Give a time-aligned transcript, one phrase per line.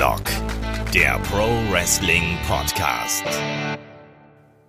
[0.00, 0.22] Headlock,
[0.94, 3.22] der Pro Wrestling Podcast.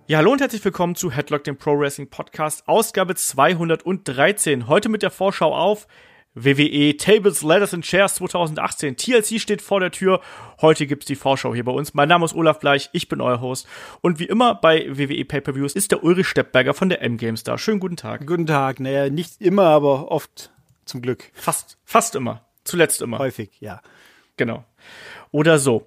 [0.06, 4.68] Ja, hallo und herzlich willkommen zu Headlock, dem Pro Wrestling Podcast, Ausgabe 213.
[4.68, 5.86] Heute mit der Vorschau auf
[6.34, 8.98] WWE Tables, Ladders and Chairs 2018.
[8.98, 10.20] TLC steht vor der Tür.
[10.60, 11.94] Heute gibt's die Vorschau hier bei uns.
[11.94, 13.66] Mein Name ist Olaf Bleich, ich bin euer Host.
[14.02, 17.56] Und wie immer bei WWE Pay-Per-Views ist der Ulrich Steppberger von der M-Games da.
[17.56, 18.26] Schönen guten Tag.
[18.26, 18.80] Guten Tag.
[18.80, 20.50] Naja, nicht immer, aber oft
[20.84, 21.30] zum Glück.
[21.32, 22.44] Fast, fast immer.
[22.64, 23.18] Zuletzt immer.
[23.18, 23.80] Häufig, ja.
[24.36, 24.64] Genau.
[25.32, 25.86] Oder so.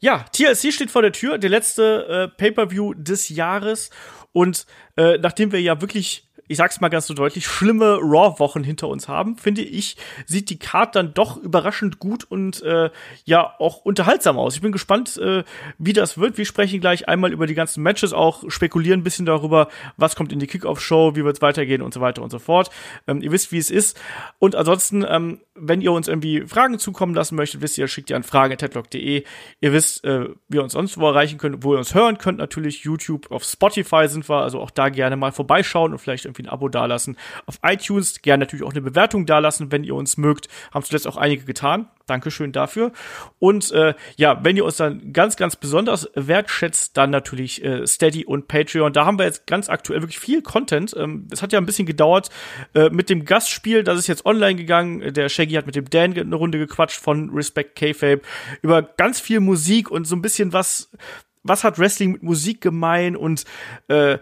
[0.00, 3.90] Ja, TLC steht vor der Tür, der letzte äh, Pay-per-View des Jahres.
[4.32, 4.66] Und
[4.96, 9.06] äh, nachdem wir ja wirklich ich sag's mal ganz so deutlich, schlimme Raw-Wochen hinter uns
[9.06, 9.96] haben, finde ich,
[10.26, 12.90] sieht die Card dann doch überraschend gut und äh,
[13.24, 14.56] ja auch unterhaltsam aus.
[14.56, 15.44] Ich bin gespannt, äh,
[15.78, 16.38] wie das wird.
[16.38, 20.32] Wir sprechen gleich einmal über die ganzen Matches, auch spekulieren ein bisschen darüber, was kommt
[20.32, 22.70] in die Kickoff-Show, wie wird's weitergehen und so weiter und so fort.
[23.06, 24.00] Ähm, ihr wisst, wie es ist.
[24.40, 28.16] Und ansonsten, ähm, wenn ihr uns irgendwie Fragen zukommen lassen möchtet, wisst ihr, schickt ihr
[28.16, 29.22] an fragen.tedlock.de.
[29.60, 32.38] Ihr wisst, äh, wie ihr uns sonst wo erreichen könnt, wo ihr uns hören könnt.
[32.38, 36.39] Natürlich YouTube, auf Spotify sind wir, also auch da gerne mal vorbeischauen und vielleicht irgendwie
[36.42, 37.16] ein Abo dalassen.
[37.46, 40.48] Auf iTunes gerne natürlich auch eine Bewertung dalassen, wenn ihr uns mögt.
[40.72, 41.88] Haben zuletzt auch einige getan.
[42.06, 42.90] Dankeschön dafür.
[43.38, 48.24] Und äh, ja, wenn ihr uns dann ganz, ganz besonders wertschätzt, dann natürlich äh, Steady
[48.24, 48.92] und Patreon.
[48.92, 50.94] Da haben wir jetzt ganz aktuell wirklich viel Content.
[50.98, 52.30] Ähm, es hat ja ein bisschen gedauert
[52.74, 53.84] äh, mit dem Gastspiel.
[53.84, 55.14] Das ist jetzt online gegangen.
[55.14, 58.22] Der Shaggy hat mit dem Dan eine Runde gequatscht von Respect K-Fape
[58.62, 60.90] über ganz viel Musik und so ein bisschen was,
[61.44, 63.44] was hat Wrestling mit Musik gemein und
[63.88, 64.18] äh,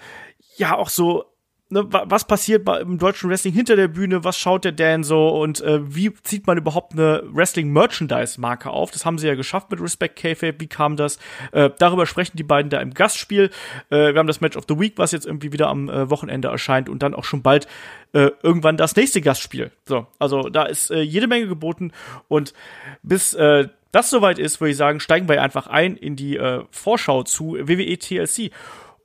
[0.56, 1.27] ja auch so
[1.70, 5.60] ne, was passiert im deutschen Wrestling hinter der Bühne, was schaut der Dan so und
[5.60, 8.90] äh, wie zieht man überhaupt eine Wrestling-Merchandise-Marke auf?
[8.90, 11.18] Das haben sie ja geschafft mit Respect Kayfabe, wie kam das?
[11.52, 13.50] Äh, darüber sprechen die beiden da im Gastspiel.
[13.90, 16.48] Äh, wir haben das Match of the Week, was jetzt irgendwie wieder am äh, Wochenende
[16.48, 17.66] erscheint und dann auch schon bald
[18.12, 19.70] äh, irgendwann das nächste Gastspiel.
[19.86, 21.92] So, also da ist äh, jede Menge geboten
[22.28, 22.54] und
[23.02, 26.62] bis äh, das soweit ist, würde ich sagen, steigen wir einfach ein in die äh,
[26.70, 28.50] Vorschau zu WWE TLC.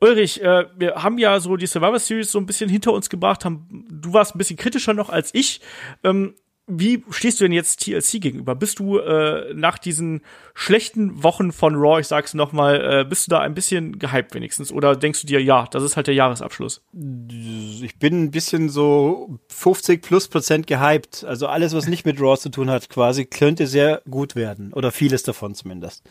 [0.04, 3.46] Ulrich, äh, wir haben ja so die Survivor Series so ein bisschen hinter uns gebracht.
[3.46, 5.62] Haben, du warst ein bisschen kritischer noch als ich.
[6.04, 6.36] Ähm,
[6.68, 8.54] wie stehst du denn jetzt TLC gegenüber?
[8.54, 10.22] Bist du äh, nach diesen
[10.54, 14.74] schlechten Wochen von Raw, ich sag's nochmal, äh, bist du da ein bisschen gehypt wenigstens?
[14.74, 16.82] Oder denkst du dir, ja, das ist halt der Jahresabschluss?
[16.94, 21.24] Ich bin ein bisschen so 50 plus Prozent gehypt.
[21.24, 24.74] Also alles, was nicht mit Raw zu tun hat, quasi, könnte sehr gut werden.
[24.74, 26.04] Oder vieles davon zumindest.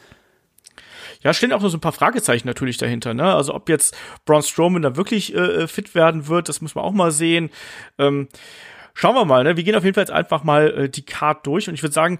[1.22, 3.34] Ja, stehen auch noch so ein paar Fragezeichen natürlich dahinter, ne?
[3.34, 6.93] Also ob jetzt Braun Strowman da wirklich äh, fit werden wird, das muss man auch
[6.93, 7.50] mal sehen.
[7.99, 8.28] Ähm,
[8.94, 9.56] schauen wir mal, ne?
[9.56, 11.94] Wir gehen auf jeden Fall jetzt einfach mal äh, die Card durch und ich würde
[11.94, 12.19] sagen,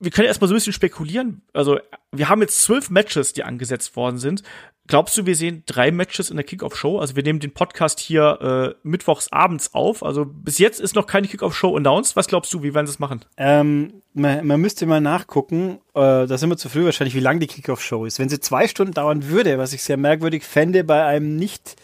[0.00, 1.42] wir können erstmal so ein bisschen spekulieren.
[1.52, 1.78] Also,
[2.12, 4.42] wir haben jetzt zwölf Matches, die angesetzt worden sind.
[4.88, 6.98] Glaubst du, wir sehen drei Matches in der Kickoff-Show?
[6.98, 10.02] Also wir nehmen den Podcast hier äh, mittwochs abends auf.
[10.02, 12.16] Also bis jetzt ist noch keine Kickoff-Show announced.
[12.16, 13.20] Was glaubst du, wie werden sie es machen?
[13.36, 15.78] Ähm, man, man müsste mal nachgucken.
[15.94, 18.18] Äh, da sind wir zu früh wahrscheinlich, wie lang die Kickoff-Show ist.
[18.18, 21.76] Wenn sie zwei Stunden dauern würde, was ich sehr merkwürdig fände bei einem nicht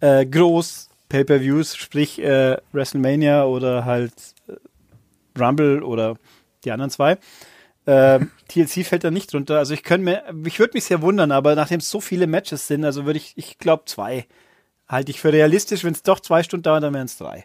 [0.00, 4.12] äh, groß Pay-per-Views, sprich äh, WrestleMania oder halt
[4.48, 6.16] äh, Rumble oder
[6.64, 7.16] die anderen zwei,
[7.86, 9.58] äh, TLC fällt da nicht drunter.
[9.58, 12.66] Also ich könnte mir, ich würde mich sehr wundern, aber nachdem es so viele Matches
[12.66, 14.26] sind, also würde ich, ich glaube zwei.
[14.88, 17.44] Halte ich für realistisch, wenn es doch zwei Stunden dauert, dann wären es drei.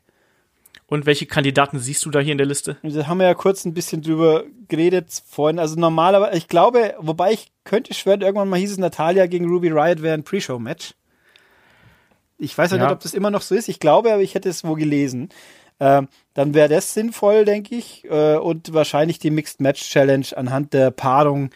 [0.88, 2.78] Und welche Kandidaten siehst du da hier in der Liste?
[2.84, 5.58] Da haben wir ja kurz ein bisschen drüber geredet vorhin.
[5.58, 9.70] Also normalerweise, ich glaube, wobei ich könnte schwören, irgendwann mal hieß es, Natalia gegen Ruby
[9.70, 10.94] Riot wäre ein Pre-Show-Match.
[12.38, 13.68] Ich weiß ja, nicht, ob das immer noch so ist.
[13.68, 15.30] Ich glaube, aber ich hätte es wo gelesen.
[15.80, 18.06] Ähm, dann wäre das sinnvoll, denke ich.
[18.06, 21.50] Äh, und wahrscheinlich die Mixed Match Challenge anhand der Paarung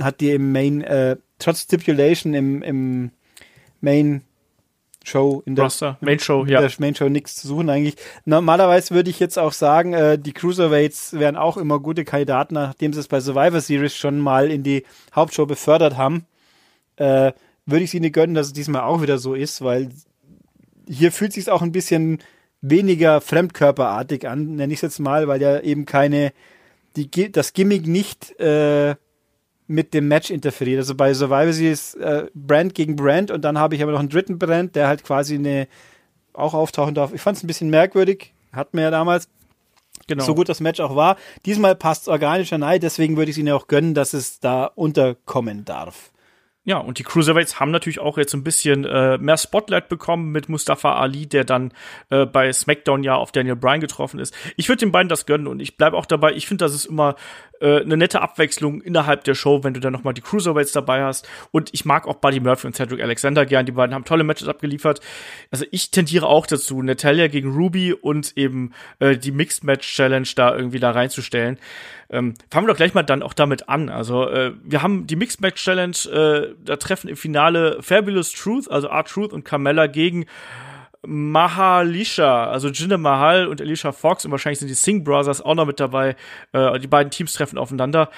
[0.00, 3.10] hat die im Main, äh, trotz Stipulation im, im
[3.80, 4.22] Main
[5.02, 6.60] Show, in der, Roster, Main Show, ja.
[6.60, 7.96] der Main Show nichts zu suchen eigentlich.
[8.26, 12.92] Normalerweise würde ich jetzt auch sagen, äh, die Cruiserweights wären auch immer gute Kandidaten, nachdem
[12.92, 14.84] sie es bei Survivor Series schon mal in die
[15.16, 16.26] Hauptshow befördert haben.
[16.96, 17.32] Äh,
[17.64, 19.88] würde ich sie nicht gönnen, dass es diesmal auch wieder so ist, weil
[20.86, 22.18] hier fühlt sich auch ein bisschen
[22.62, 26.32] weniger fremdkörperartig an, nenne ich es jetzt mal, weil ja eben keine,
[26.96, 28.96] die, das Gimmick nicht äh,
[29.66, 30.78] mit dem Match interferiert.
[30.78, 34.08] Also bei Survivor Series äh, Brand gegen Brand und dann habe ich aber noch einen
[34.08, 35.68] dritten Brand, der halt quasi eine
[36.32, 37.14] auch auftauchen darf.
[37.14, 39.28] Ich fand es ein bisschen merkwürdig, hatten wir ja damals.
[40.06, 40.24] Genau.
[40.24, 41.16] So gut das Match auch war.
[41.46, 44.64] Diesmal passt es organischer nein, deswegen würde ich es ihnen auch gönnen, dass es da
[44.64, 46.10] unterkommen darf.
[46.64, 50.50] Ja, und die Cruiserweights haben natürlich auch jetzt ein bisschen äh, mehr Spotlight bekommen mit
[50.50, 51.72] Mustafa Ali, der dann
[52.10, 54.34] äh, bei SmackDown ja auf Daniel Bryan getroffen ist.
[54.58, 56.32] Ich würde den beiden das gönnen und ich bleibe auch dabei.
[56.34, 57.16] Ich finde, das ist immer
[57.62, 61.26] äh, eine nette Abwechslung innerhalb der Show, wenn du dann nochmal die Cruiserweights dabei hast.
[61.50, 63.64] Und ich mag auch Buddy Murphy und Cedric Alexander gern.
[63.64, 65.00] Die beiden haben tolle Matches abgeliefert.
[65.50, 70.28] Also ich tendiere auch dazu, Natalia gegen Ruby und eben äh, die Mixed Match Challenge
[70.36, 71.58] da irgendwie da reinzustellen.
[72.10, 73.88] Ähm, fangen wir doch gleich mal dann auch damit an.
[73.88, 78.68] Also äh, wir haben die Mixed Match Challenge, äh, da treffen im Finale Fabulous Truth,
[78.70, 80.26] also R-Truth und Carmella gegen
[81.06, 85.66] Mahalisha, also Jinder Mahal und Alicia Fox und wahrscheinlich sind die Singh Brothers auch noch
[85.66, 86.16] mit dabei.
[86.52, 88.10] Äh, die beiden Teams treffen aufeinander.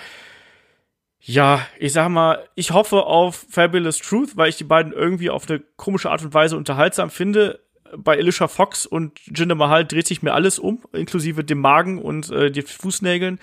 [1.21, 5.49] Ja, ich sag mal, ich hoffe auf Fabulous Truth, weil ich die beiden irgendwie auf
[5.49, 7.61] eine komische Art und Weise unterhaltsam finde.
[7.97, 12.31] Bei Alicia Fox und Jinder Mahal dreht sich mir alles um, inklusive dem Magen und
[12.31, 13.39] äh, die Fußnägeln.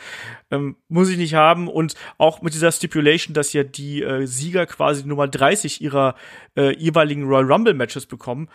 [0.51, 1.67] Ähm, muss ich nicht haben.
[1.67, 6.15] Und auch mit dieser Stipulation, dass ja die äh, Sieger quasi Nummer 30 ihrer
[6.55, 8.49] äh, jeweiligen Royal Rumble Matches bekommen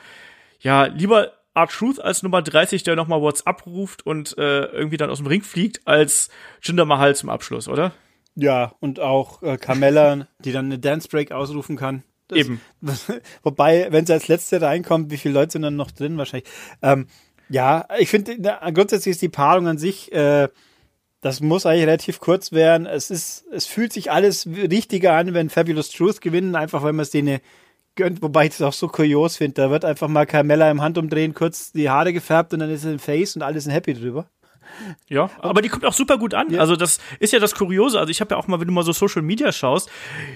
[0.65, 5.11] ja, lieber Art Truth als Nummer 30, der nochmal WhatsApp ruft und äh, irgendwie dann
[5.11, 6.31] aus dem Ring fliegt, als
[6.63, 7.93] Jinder Mahal zum Abschluss, oder?
[8.35, 12.03] Ja, und auch äh, Carmella, die dann eine Dance Break ausrufen kann.
[12.29, 12.61] Das, Eben.
[13.43, 16.49] wobei, wenn sie als Letzte reinkommt, wie viele Leute sind dann noch drin wahrscheinlich?
[16.83, 17.07] Ähm,
[17.49, 18.39] ja, ich finde,
[18.73, 20.49] grundsätzlich ist die Paarung an sich, äh,
[21.21, 22.87] das muss eigentlich relativ kurz werden.
[22.87, 27.03] Es ist, es fühlt sich alles richtiger an, wenn Fabulous Truth gewinnen, einfach weil man
[27.03, 27.41] es denen
[27.95, 29.55] gönnt, wobei ich das auch so kurios finde.
[29.55, 32.93] Da wird einfach mal Carmella im Handumdrehen kurz die Haare gefärbt und dann ist er
[32.93, 34.27] im Face und alle sind happy drüber.
[35.09, 36.51] Ja, aber die kommt auch super gut an.
[36.51, 36.61] Ja.
[36.61, 37.99] Also das ist ja das Kuriose.
[37.99, 39.91] Also ich habe ja auch mal, wenn du mal so Social Media schaust,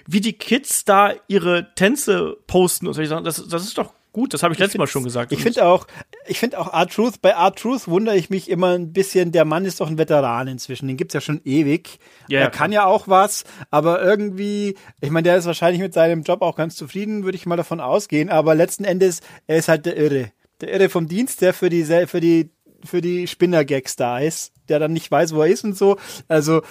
[0.06, 3.02] wie die Kids da ihre Tänze posten und so.
[3.02, 5.32] Das, das ist doch gut, das habe ich, ich letztes Mal schon gesagt.
[5.32, 5.86] Ich finde auch,
[6.26, 9.44] ich finde auch Art Truth, bei Art Truth wundere ich mich immer ein bisschen, der
[9.44, 11.98] Mann ist doch ein Veteran inzwischen, den gibt's ja schon ewig.
[12.28, 16.22] Ja, er kann ja auch was, aber irgendwie, ich meine, der ist wahrscheinlich mit seinem
[16.22, 19.86] Job auch ganz zufrieden, würde ich mal davon ausgehen, aber letzten Endes, er ist halt
[19.86, 20.32] der Irre.
[20.60, 22.50] Der Irre vom Dienst, der für die, für die,
[22.84, 25.96] für die Spinner-Gags da ist, der dann nicht weiß, wo er ist und so.
[26.28, 26.62] Also,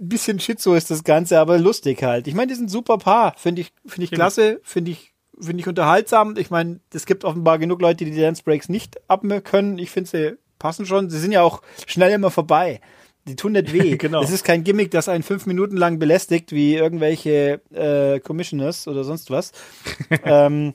[0.00, 2.26] ein bisschen Schizo ist das Ganze, aber lustig halt.
[2.26, 3.34] Ich meine, die sind super Paar.
[3.36, 4.22] Finde ich, finde ich genau.
[4.22, 6.36] klasse, finde ich finde ich unterhaltsam.
[6.36, 9.78] Ich meine, es gibt offenbar genug Leute, die die Dance Breaks nicht ab können.
[9.78, 11.10] Ich finde, sie passen schon.
[11.10, 12.80] Sie sind ja auch schnell immer vorbei.
[13.26, 13.96] Die tun nicht weh.
[13.98, 14.22] genau.
[14.22, 19.04] Es ist kein Gimmick, das einen fünf Minuten lang belästigt, wie irgendwelche äh, Commissioners oder
[19.04, 19.52] sonst was.
[20.24, 20.74] ähm,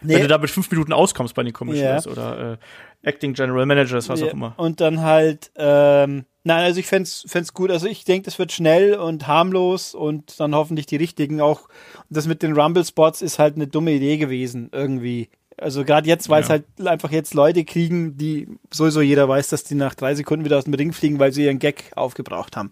[0.00, 0.14] nee.
[0.14, 2.12] Wenn du da mit fünf Minuten auskommst bei den Commissioners yeah.
[2.12, 2.56] oder äh,
[3.02, 4.28] Acting General Managers, was yeah.
[4.28, 4.54] auch immer.
[4.56, 7.70] Und dann halt, ähm, Nein, also ich fände es gut.
[7.70, 11.68] Also ich denke, das wird schnell und harmlos und dann hoffentlich die richtigen auch.
[12.10, 15.28] Das mit den Rumble-Spots ist halt eine dumme Idee gewesen, irgendwie.
[15.56, 16.54] Also gerade jetzt, weil es ja.
[16.54, 20.58] halt einfach jetzt Leute kriegen, die sowieso jeder weiß, dass die nach drei Sekunden wieder
[20.58, 22.70] aus dem Ring fliegen, weil sie ihren Gag aufgebraucht haben.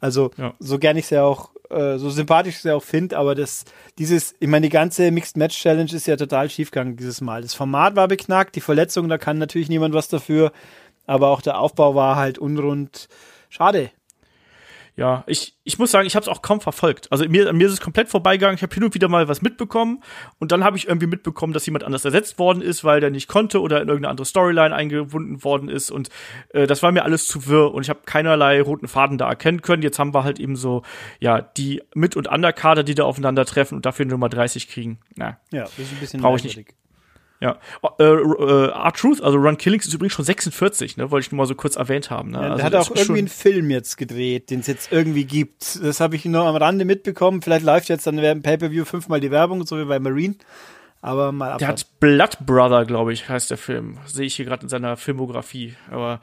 [0.00, 0.54] Also ja.
[0.58, 3.64] so gern ich es ja auch, äh, so sympathisch ich es auch finde, aber das,
[3.98, 7.42] dieses, ich meine, die ganze Mixed Match Challenge ist ja total schiefgegangen dieses Mal.
[7.42, 10.52] Das Format war beknackt, die Verletzung, da kann natürlich niemand was dafür
[11.06, 13.08] aber auch der Aufbau war halt unrund.
[13.48, 13.90] Schade.
[14.94, 17.10] Ja, ich, ich muss sagen, ich habe es auch kaum verfolgt.
[17.10, 18.56] Also mir, mir ist es komplett vorbeigegangen.
[18.56, 20.02] Ich habe hin und wieder mal was mitbekommen
[20.38, 23.26] und dann habe ich irgendwie mitbekommen, dass jemand anders ersetzt worden ist, weil der nicht
[23.26, 26.10] konnte oder in irgendeine andere Storyline eingebunden worden ist und
[26.50, 29.62] äh, das war mir alles zu wirr und ich habe keinerlei roten Faden da erkennen
[29.62, 29.82] können.
[29.82, 30.82] Jetzt haben wir halt eben so,
[31.20, 34.98] ja, die Mit- und Underkader, die da aufeinandertreffen und dafür Nummer 30 kriegen.
[35.14, 36.74] Na, ja, das ist ein bisschen brauche ich nicht.
[37.42, 37.58] Ja.
[37.98, 41.10] Äh, äh, R-Truth, also Run Killings, ist übrigens schon 46, ne?
[41.10, 42.30] Wollte ich nur mal so kurz erwähnt haben.
[42.30, 42.38] Ne?
[42.38, 45.82] Ja, also der hat auch irgendwie einen Film jetzt gedreht, den es jetzt irgendwie gibt.
[45.82, 47.42] Das habe ich nur am Rande mitbekommen.
[47.42, 50.36] Vielleicht läuft jetzt dann während Pay-Per-View fünfmal die Werbung, so wie bei Marine.
[51.04, 53.98] Aber mal Der hat Blood Brother, glaube ich, heißt der Film.
[54.06, 55.74] Sehe ich hier gerade in seiner Filmografie.
[55.90, 56.20] Aber,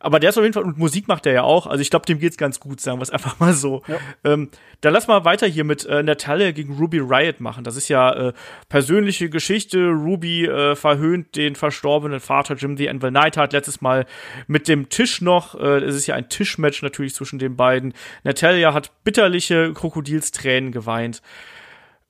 [0.00, 1.66] aber der ist auf jeden Fall, und Musik macht er ja auch.
[1.66, 3.82] Also ich glaube, dem geht's ganz gut, sagen wir es einfach mal so.
[3.86, 3.98] Ja.
[4.24, 4.48] Ähm,
[4.80, 7.62] dann lass mal weiter hier mit äh, Natalia gegen Ruby Riot machen.
[7.62, 8.32] Das ist ja äh,
[8.70, 9.90] persönliche Geschichte.
[9.90, 14.06] Ruby äh, verhöhnt den verstorbenen Vater Jim the Anvil Knight hat letztes Mal
[14.46, 15.60] mit dem Tisch noch.
[15.60, 17.92] Äh, es ist ja ein Tischmatch natürlich zwischen den beiden.
[18.24, 21.20] Natalia hat bitterliche Krokodilstränen geweint.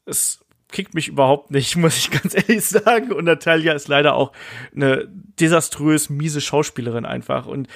[0.05, 0.42] Es
[0.73, 3.13] kickt mich überhaupt nicht, muss ich ganz ehrlich sagen.
[3.13, 4.33] Und Natalia ist leider auch
[4.75, 7.47] eine desaströs miese Schauspielerin einfach.
[7.47, 7.69] Und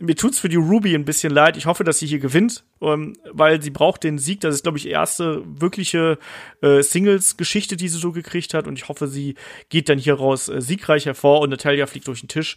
[0.00, 1.56] mir tut's für die Ruby ein bisschen leid.
[1.56, 4.40] Ich hoffe, dass sie hier gewinnt, ähm, weil sie braucht den Sieg.
[4.40, 6.18] Das ist, glaube ich, erste wirkliche
[6.62, 8.66] äh, Singles-Geschichte, die sie so gekriegt hat.
[8.66, 9.34] Und ich hoffe, sie
[9.68, 12.56] geht dann hier raus äh, siegreich hervor und Natalia fliegt durch den Tisch.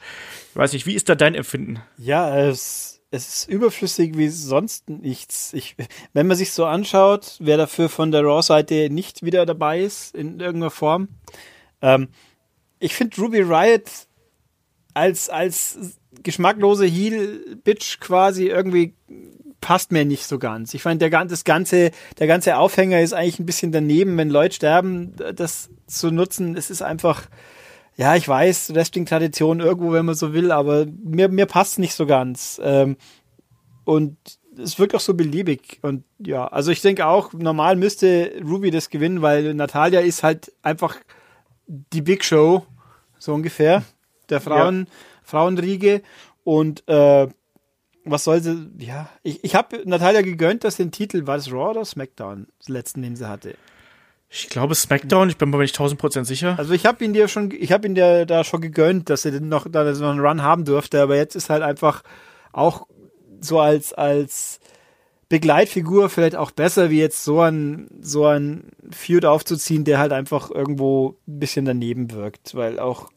[0.51, 1.79] Ich weiß nicht, wie ist da dein Empfinden?
[1.98, 5.51] Ja, es es ist überflüssig wie sonst nichts.
[5.53, 5.75] Ich,
[6.13, 10.39] wenn man sich so anschaut, wer dafür von der Raw-Seite nicht wieder dabei ist, in
[10.39, 11.10] irgendeiner Form.
[11.82, 12.08] Ähm,
[12.80, 13.89] ich finde Ruby Riot
[14.94, 18.96] als, als geschmacklose Heel-Bitch quasi irgendwie
[19.60, 20.74] passt mir nicht so ganz.
[20.74, 24.56] Ich fand, der, das ganze, der ganze Aufhänger ist eigentlich ein bisschen daneben, wenn Leute
[24.56, 26.58] sterben, das zu nutzen.
[26.58, 27.27] Es ist einfach,
[27.98, 32.05] ja, ich weiß, Wrestling-Tradition irgendwo, wenn man so will, aber mir, mir passt nicht so
[32.05, 32.60] ganz.
[32.63, 32.98] Ähm,
[33.83, 34.17] und
[34.57, 35.79] es wirkt auch so beliebig.
[35.81, 40.51] Und ja, also ich denke auch, normal müsste Ruby das gewinnen, weil Natalia ist halt
[40.62, 40.98] einfach
[41.67, 42.65] die Big Show,
[43.17, 43.83] so ungefähr,
[44.29, 44.91] der Frauen, ja.
[45.24, 46.01] Frauenriege.
[46.43, 47.27] Und äh,
[48.03, 51.71] was soll sie, ja, ich, ich habe Natalia gegönnt, dass den Titel, war das Raw
[51.71, 53.55] oder SmackDown, das letzten, den sie hatte?
[54.33, 56.55] Ich glaube SmackDown, ich bin mir nicht 1000% sicher.
[56.57, 59.39] Also ich habe ihn dir schon, ich habe ihn dir da schon gegönnt, dass er
[59.41, 62.01] noch, dass er noch einen Run haben durfte, aber jetzt ist halt einfach
[62.53, 62.88] auch
[63.41, 64.61] so als, als
[65.27, 70.50] Begleitfigur vielleicht auch besser, wie jetzt so ein, so ein Feud aufzuziehen, der halt einfach
[70.50, 73.09] irgendwo ein bisschen daneben wirkt, weil auch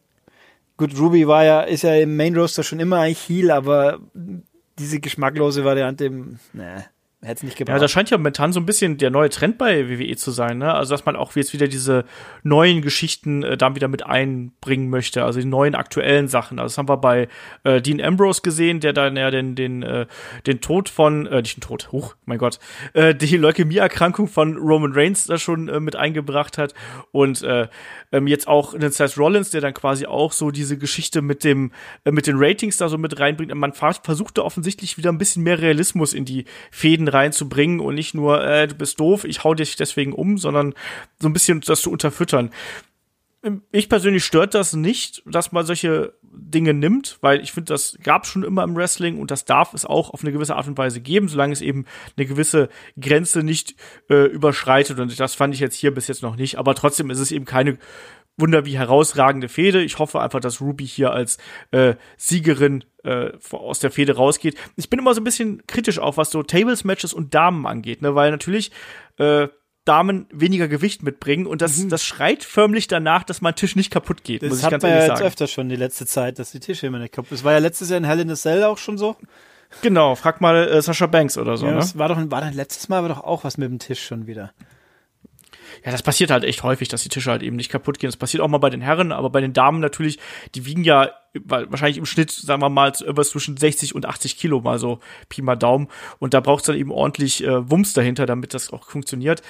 [0.77, 3.99] Gut, Ruby war ja, ist ja im Main Roster schon immer eigentlich Heal, aber
[4.77, 6.11] diese geschmacklose Variante,
[6.51, 6.85] ne,
[7.21, 7.75] hätte es nicht gebraucht.
[7.75, 10.57] Ja, das scheint ja momentan so ein bisschen der neue Trend bei WWE zu sein,
[10.57, 10.73] ne?
[10.73, 12.05] Also, dass man auch jetzt wieder diese
[12.43, 16.59] neuen Geschichten äh, dann wieder mit einbringen möchte, also die neuen aktuellen Sachen.
[16.59, 17.27] Also, das haben wir bei
[17.63, 20.05] äh, Dean Ambrose gesehen, der dann ja den, den, äh,
[20.45, 22.59] den Tod von, äh, nicht den Tod, huch, mein Gott,
[22.93, 26.73] äh, die Leukämie-Erkrankung von Roman Reigns da schon äh, mit eingebracht hat.
[27.11, 27.67] Und äh,
[28.11, 31.71] ähm, jetzt auch einen Seth Rollins, der dann quasi auch so diese Geschichte mit dem,
[32.03, 33.53] äh, mit den Ratings da so mit reinbringt.
[33.53, 38.13] Man versucht da offensichtlich wieder ein bisschen mehr Realismus in die Fäden reinzubringen und nicht
[38.13, 40.73] nur, äh, du bist doof, ich hau dich deswegen um, sondern
[41.19, 42.51] so ein bisschen das zu unterfüttern.
[43.45, 47.97] Ähm, ich persönlich stört das nicht, dass man solche Dinge nimmt, weil ich finde, das
[48.03, 50.77] gab schon immer im Wrestling und das darf es auch auf eine gewisse Art und
[50.77, 51.85] Weise geben, solange es eben
[52.17, 52.69] eine gewisse
[52.99, 53.75] Grenze nicht
[54.09, 54.99] äh, überschreitet.
[54.99, 56.57] Und das fand ich jetzt hier bis jetzt noch nicht.
[56.57, 57.77] Aber trotzdem ist es eben keine
[58.37, 59.81] Wunder herausragende Fehde.
[59.81, 61.37] Ich hoffe einfach, dass Ruby hier als
[61.71, 64.55] äh, Siegerin äh, aus der Fehde rausgeht.
[64.75, 68.15] Ich bin immer so ein bisschen kritisch auch, was so Tables-Matches und Damen angeht, ne?
[68.15, 68.71] weil natürlich
[69.17, 69.47] äh,
[69.85, 71.89] Damen weniger Gewicht mitbringen und das, mhm.
[71.89, 74.41] das schreit förmlich danach, dass mein Tisch nicht kaputt geht.
[74.41, 76.59] Das muss ich hat ganz man ja jetzt öfter schon die letzte Zeit, dass die
[76.59, 77.31] Tische immer nicht kaputt.
[77.31, 79.15] Es war ja letztes Jahr in Hell in a Cell auch schon so.
[79.81, 81.67] Genau, frag mal äh, Sascha Banks oder so.
[81.67, 81.77] Ja, ne?
[81.77, 84.25] das war doch, war doch letztes Mal war doch auch was mit dem Tisch schon
[84.25, 84.53] wieder
[85.85, 88.07] ja, das passiert halt echt häufig, dass die Tische halt eben nicht kaputt gehen.
[88.07, 90.17] Das passiert auch mal bei den Herren, aber bei den Damen natürlich,
[90.55, 91.11] die wiegen ja
[91.43, 94.99] wahrscheinlich im Schnitt, sagen wir mal, irgendwas zwischen 60 und 80 Kilo, mal so
[95.29, 95.87] Pi mal Daumen.
[96.17, 99.43] Und da braucht es dann eben ordentlich äh, Wumms dahinter, damit das auch funktioniert.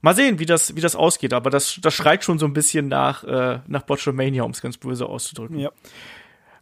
[0.00, 2.88] Mal sehen, wie das, wie das ausgeht, aber das, das schreit schon so ein bisschen
[2.88, 5.58] nach, äh, nach Botchamania, um es ganz böse auszudrücken.
[5.58, 5.70] Ja.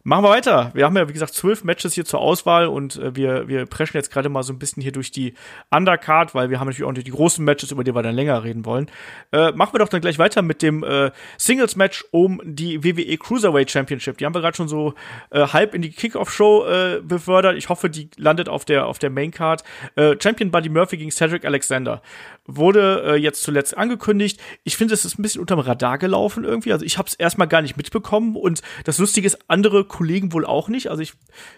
[0.05, 0.71] Machen wir weiter.
[0.73, 3.95] Wir haben ja, wie gesagt, zwölf Matches hier zur Auswahl und äh, wir, wir preschen
[3.95, 5.33] jetzt gerade mal so ein bisschen hier durch die
[5.71, 8.65] Undercard, weil wir haben natürlich auch die großen Matches, über die wir dann länger reden
[8.65, 8.91] wollen.
[9.31, 13.71] Äh, machen wir doch dann gleich weiter mit dem äh, Singles-Match um die WWE Cruiserweight
[13.71, 14.17] Championship.
[14.17, 14.93] Die haben wir gerade schon so
[15.29, 17.55] äh, halb in die Kickoff-Show äh, befördert.
[17.55, 19.63] Ich hoffe, die landet auf der, auf der Main-Card.
[19.95, 22.01] Äh, Champion Buddy Murphy gegen Cedric Alexander
[22.45, 24.39] wurde äh, jetzt zuletzt angekündigt.
[24.63, 26.73] Ich finde, es ist ein bisschen unterm Radar gelaufen irgendwie.
[26.73, 30.45] Also ich habe es erstmal gar nicht mitbekommen und das Lustige ist, andere Kollegen wohl
[30.45, 30.89] auch nicht.
[30.89, 31.13] Also ich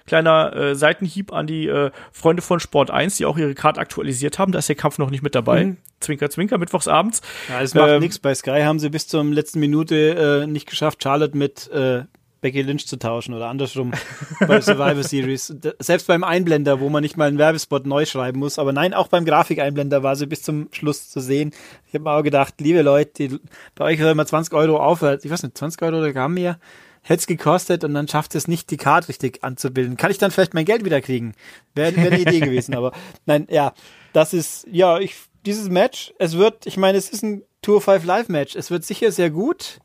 [0.05, 4.37] kleiner äh, Seitenhieb an die äh, Freunde von Sport 1, die auch ihre Karte aktualisiert
[4.37, 4.51] haben.
[4.51, 5.65] Da ist der Kampf noch nicht mit dabei.
[5.65, 5.77] Mhm.
[5.99, 7.21] Zwinker, zwinker, mittwochsabends.
[7.49, 8.19] Ja, es macht ähm, nichts.
[8.19, 12.03] Bei Sky haben sie bis zur letzten Minute äh, nicht geschafft, Charlotte mit äh,
[12.45, 13.91] Becky Lynch zu tauschen oder andersrum
[14.39, 15.51] bei Survivor Series.
[15.79, 19.07] Selbst beim Einblender, wo man nicht mal einen Werbespot neu schreiben muss, aber nein, auch
[19.07, 21.55] beim Grafikeinblender war sie bis zum Schluss zu sehen.
[21.87, 23.39] Ich habe mir auch gedacht, liebe Leute, die,
[23.73, 26.59] bei euch hört immer 20 Euro auf, ich weiß nicht, 20 Euro oder gar mehr,
[27.01, 29.97] hätte es gekostet und dann schafft es nicht, die Karte richtig anzubilden.
[29.97, 31.33] Kann ich dann vielleicht mein Geld wieder kriegen?
[31.73, 32.91] Wäre wär eine Idee gewesen, aber
[33.25, 33.73] nein, ja,
[34.13, 35.15] das ist, ja, ich,
[35.47, 38.85] dieses Match, es wird, ich meine, es ist ein Tour 5 Live Match, es wird
[38.85, 39.79] sicher sehr gut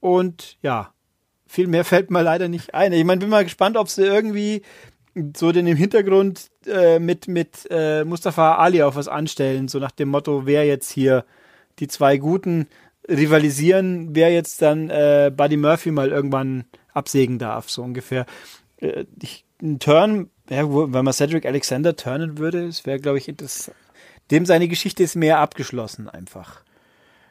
[0.00, 0.94] und ja,
[1.48, 2.92] viel mehr fällt mir leider nicht ein.
[2.92, 4.62] Ich meine, bin mal gespannt, ob sie irgendwie
[5.36, 9.90] so den im Hintergrund äh, mit, mit äh, Mustafa Ali auf was anstellen, so nach
[9.90, 11.24] dem Motto, wer jetzt hier
[11.78, 12.68] die zwei Guten
[13.08, 18.26] rivalisieren, wer jetzt dann äh, Buddy Murphy mal irgendwann absägen darf, so ungefähr.
[18.76, 23.28] Äh, ich, ein Turn, ja, wenn man Cedric Alexander turnen würde, das wäre, glaube ich,
[23.28, 23.76] interessant.
[24.30, 26.62] Dem seine Geschichte ist mehr abgeschlossen einfach.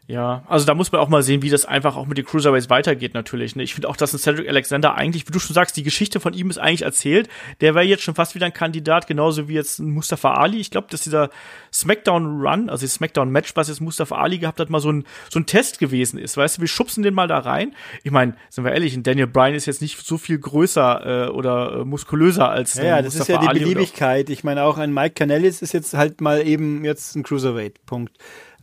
[0.10, 2.70] Ja, also da muss man auch mal sehen, wie das einfach auch mit den Cruiserweights
[2.70, 3.58] weitergeht natürlich.
[3.58, 3.64] Ne?
[3.64, 6.34] Ich finde auch, dass ein Cedric Alexander eigentlich, wie du schon sagst, die Geschichte von
[6.34, 7.28] ihm ist eigentlich erzählt.
[7.60, 10.60] Der wäre jetzt schon fast wieder ein Kandidat, genauso wie jetzt ein Mustafa Ali.
[10.60, 11.30] Ich glaube, dass dieser
[11.74, 15.04] Smackdown Run, also das Smackdown Match, was jetzt Mustafa Ali gehabt hat, mal so ein,
[15.30, 16.38] so ein Test gewesen ist.
[16.38, 17.76] Weißt du, wir schubsen den mal da rein.
[18.04, 21.30] Ich meine, sind wir ehrlich, ein Daniel Bryan ist jetzt nicht so viel größer äh,
[21.32, 24.30] oder äh, muskulöser als Ja, ja das Mustafa ist ja die Ali Beliebigkeit.
[24.30, 27.86] Ich meine, auch ein Mike Canellis ist jetzt halt mal eben jetzt ein Cruiserweight.
[27.86, 28.14] Punkt.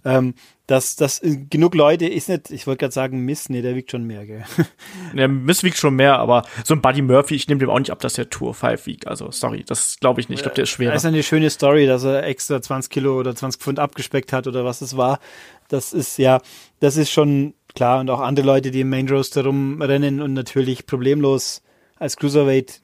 [0.06, 0.34] Ähm,
[0.66, 4.04] dass das genug Leute ist nicht, ich wollte gerade sagen Miss, nee, der wiegt schon
[4.04, 4.44] mehr, gell?
[5.14, 7.90] Der Miss wiegt schon mehr, aber so ein Buddy Murphy, ich nehme dem auch nicht
[7.90, 9.06] ab, dass der Tour 5 wiegt.
[9.06, 10.38] Also, sorry, das glaube ich nicht.
[10.38, 10.92] Ich glaube, der ist schwerer.
[10.92, 14.46] Das ist eine schöne Story, dass er extra 20 Kilo oder 20 Pfund abgespeckt hat
[14.46, 15.20] oder was es war.
[15.68, 16.40] Das ist ja,
[16.80, 20.86] das ist schon klar und auch andere Leute, die im Main Roaster rumrennen und natürlich
[20.86, 21.62] problemlos
[21.96, 22.80] als Cruiserweight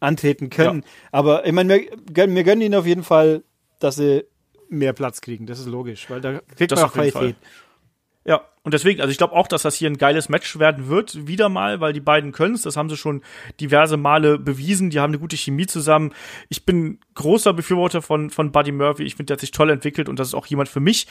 [0.00, 0.82] antreten können.
[0.82, 0.88] Ja.
[1.12, 3.44] Aber ich meine, wir, wir gönnen ihnen auf jeden Fall,
[3.78, 4.24] dass sie
[4.70, 5.46] mehr Platz kriegen.
[5.46, 7.36] Das ist logisch, weil da kriegt das man auch Qualität.
[8.24, 11.26] Ja, und deswegen, also ich glaube auch, dass das hier ein geiles Match werden wird,
[11.26, 12.62] wieder mal, weil die beiden können es.
[12.62, 13.22] Das haben sie schon
[13.60, 14.90] diverse Male bewiesen.
[14.90, 16.12] Die haben eine gute Chemie zusammen.
[16.50, 19.04] Ich bin großer Befürworter von, von Buddy Murphy.
[19.04, 21.06] Ich finde, der hat sich toll entwickelt und das ist auch jemand für mich,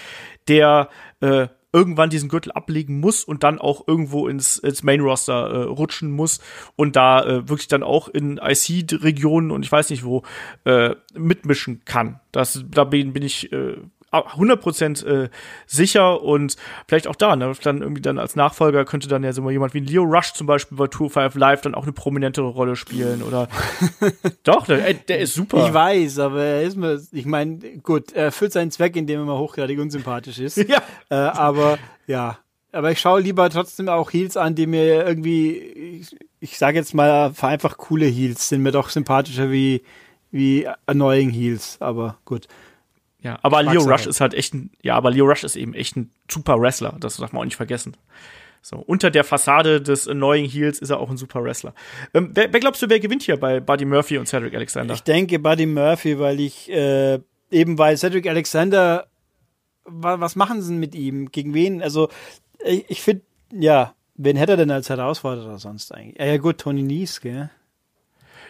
[0.48, 0.90] der
[1.22, 5.64] äh, irgendwann diesen Gürtel ablegen muss und dann auch irgendwo ins, ins Main Roster äh,
[5.64, 6.40] rutschen muss
[6.76, 10.24] und da äh, wirklich dann auch in IC-Regionen und ich weiß nicht wo
[10.66, 12.20] äh, mitmischen kann.
[12.32, 13.78] Das, da bin, bin ich äh,
[14.12, 15.30] 100% äh,
[15.66, 16.56] sicher und
[16.88, 19.74] vielleicht auch da, ne, dann irgendwie dann als Nachfolger könnte dann ja so mal jemand
[19.74, 23.24] wie Leo Rush zum Beispiel bei Tour 5 Live dann auch eine prominentere Rolle spielen
[23.24, 23.48] oder
[24.44, 25.68] doch, der, der, ist super.
[25.68, 29.26] Ich weiß, aber er ist mir, ich meine, gut, er erfüllt seinen Zweck, indem er
[29.26, 30.58] mal hochgradig unsympathisch ist.
[30.70, 30.84] Ja.
[31.10, 32.38] Äh, aber ja,
[32.72, 36.94] aber ich schaue lieber trotzdem auch Heels an, die mir irgendwie, ich, ich sage jetzt
[36.94, 39.82] mal einfach coole Heels, sind mir doch sympathischer wie
[40.32, 42.48] wie annoying Heels, aber gut.
[43.22, 45.98] Ja, aber Leo Rush ist halt echt ein, ja, aber Leo Rush ist eben echt
[45.98, 46.96] ein super Wrestler.
[47.00, 47.98] Das darf man auch nicht vergessen.
[48.62, 51.74] So, unter der Fassade des Annoying Heels ist er auch ein super Wrestler.
[52.14, 54.94] Ähm, wer, wer, glaubst du, wer gewinnt hier bei Buddy Murphy und Cedric Alexander?
[54.94, 57.20] Ich denke Buddy Murphy, weil ich, äh,
[57.52, 59.08] eben weil Cedric Alexander,
[59.86, 61.32] was machen sie mit ihm?
[61.32, 61.82] Gegen wen?
[61.82, 62.10] Also,
[62.64, 63.24] ich, ich finde,
[63.54, 66.20] ja, wen hätte er denn als Herausforderer sonst eigentlich?
[66.20, 67.50] Ja, gut, Tony Nies, gell?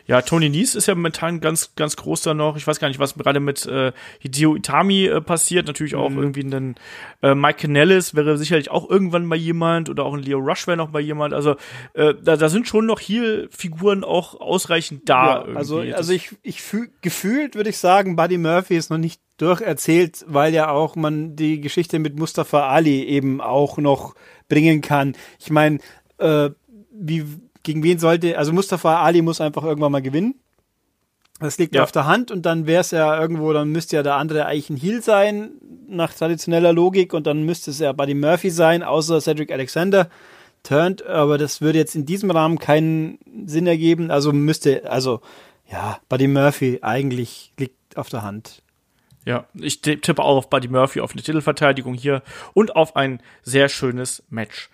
[0.08, 2.58] Ja, Tony Nies ist ja momentan ganz, ganz groß da noch.
[2.58, 5.68] Ich weiß gar nicht, was gerade mit äh, Hideo Itami äh, passiert.
[5.68, 6.18] Natürlich auch mhm.
[6.18, 6.76] irgendwie ein
[7.22, 10.78] äh, Mike Canellis wäre sicherlich auch irgendwann mal jemand oder auch ein Leo Rush wäre
[10.78, 11.34] noch mal jemand.
[11.34, 11.56] Also
[11.94, 15.46] äh, da, da sind schon noch hier Figuren auch ausreichend da.
[15.48, 19.22] Ja, also, also ich, ich fühl, gefühlt würde ich sagen, Buddy Murphy ist noch nicht
[19.38, 24.16] durcherzählt, weil ja auch man die Geschichte mit Mustafa Ali eben auch noch
[24.50, 25.16] bringen kann.
[25.40, 25.80] Ich meine,
[26.18, 26.50] äh,
[26.92, 27.26] wie
[27.64, 30.36] gegen wen sollte, also Mustafa Ali muss einfach irgendwann mal gewinnen.
[31.40, 31.84] Das liegt ja.
[31.84, 34.70] auf der Hand und dann wäre es ja irgendwo, dann müsste ja der andere eigentlich
[34.70, 35.52] ein Heel sein,
[35.88, 40.10] nach traditioneller Logik, und dann müsste es ja Buddy Murphy sein, außer Cedric Alexander
[40.64, 44.12] turned, aber das würde jetzt in diesem Rahmen keinen Sinn ergeben.
[44.12, 45.22] Also müsste, also
[45.72, 48.62] ja, Buddy Murphy eigentlich liegt auf der Hand.
[49.26, 53.70] Ja, ich tippe auch auf Buddy Murphy auf eine Titelverteidigung hier und auf ein sehr
[53.70, 54.70] schönes Match.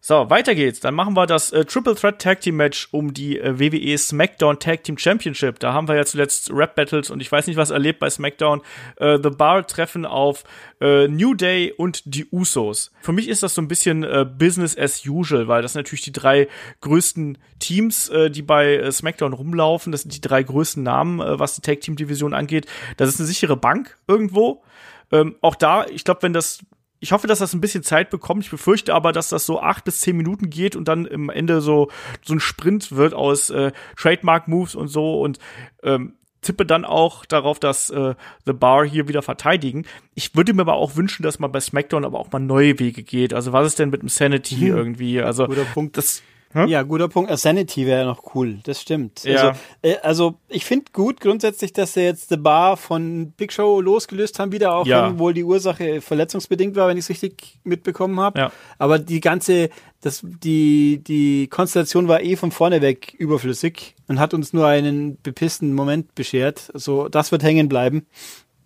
[0.00, 0.78] So, weiter geht's.
[0.78, 4.60] Dann machen wir das äh, Triple Threat Tag Team Match um die äh, WWE SmackDown
[4.60, 5.58] Tag Team Championship.
[5.58, 8.62] Da haben wir ja zuletzt Rap Battles und ich weiß nicht, was erlebt bei SmackDown.
[8.96, 10.44] Äh, The Bar treffen auf
[10.80, 12.92] äh, New Day und die Usos.
[13.00, 16.04] Für mich ist das so ein bisschen äh, Business as usual, weil das sind natürlich
[16.04, 16.48] die drei
[16.80, 19.90] größten Teams, äh, die bei SmackDown rumlaufen.
[19.90, 22.66] Das sind die drei größten Namen, was die Tag Team Division angeht.
[22.96, 24.62] Das ist eine sichere Bank irgendwo.
[25.10, 26.60] Ähm, auch da, ich glaube, wenn das
[27.00, 28.44] ich hoffe, dass das ein bisschen Zeit bekommt.
[28.44, 31.60] Ich befürchte aber, dass das so acht bis zehn Minuten geht und dann im Ende
[31.60, 31.90] so
[32.22, 35.38] so ein Sprint wird aus äh, Trademark Moves und so und
[35.82, 38.14] ähm, tippe dann auch darauf, dass äh,
[38.46, 39.86] The Bar hier wieder verteidigen.
[40.14, 43.02] Ich würde mir aber auch wünschen, dass man bei SmackDown aber auch mal neue Wege
[43.02, 43.34] geht.
[43.34, 44.76] Also was ist denn mit dem Sanity hm.
[44.76, 45.20] irgendwie?
[45.20, 45.96] Also Guter Punkt.
[45.96, 46.68] das hm?
[46.68, 47.36] Ja, guter Punkt.
[47.38, 49.24] Sanity wäre noch cool, das stimmt.
[49.24, 49.48] Ja.
[49.48, 53.80] Also, äh, also ich finde gut grundsätzlich, dass sie jetzt The Bar von Big Show
[53.82, 55.06] losgelöst haben, wieder auch ja.
[55.06, 58.38] wenn wohl die Ursache verletzungsbedingt war, wenn ich es richtig mitbekommen habe.
[58.38, 58.52] Ja.
[58.78, 59.68] Aber die ganze,
[60.00, 65.20] das, die, die Konstellation war eh von vorne weg überflüssig und hat uns nur einen
[65.20, 66.70] bepissten Moment beschert.
[66.72, 68.06] So, das wird hängen bleiben.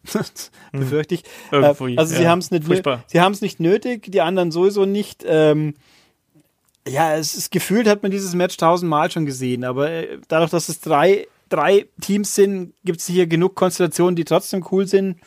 [0.73, 1.25] Befürchte ich.
[1.51, 2.31] Irgendwie, also sie ja.
[2.31, 2.65] haben es nicht,
[3.07, 5.25] sie haben es nicht nötig, die anderen sowieso nicht.
[5.27, 5.75] Ähm,
[6.89, 10.69] ja, es ist gefühlt, hat man dieses Match tausendmal schon gesehen, aber äh, dadurch, dass
[10.69, 15.21] es drei, drei Teams sind, gibt es hier genug Konstellationen, die trotzdem cool sind.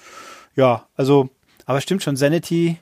[0.56, 1.30] Ja, also,
[1.66, 2.78] aber stimmt schon, Sanity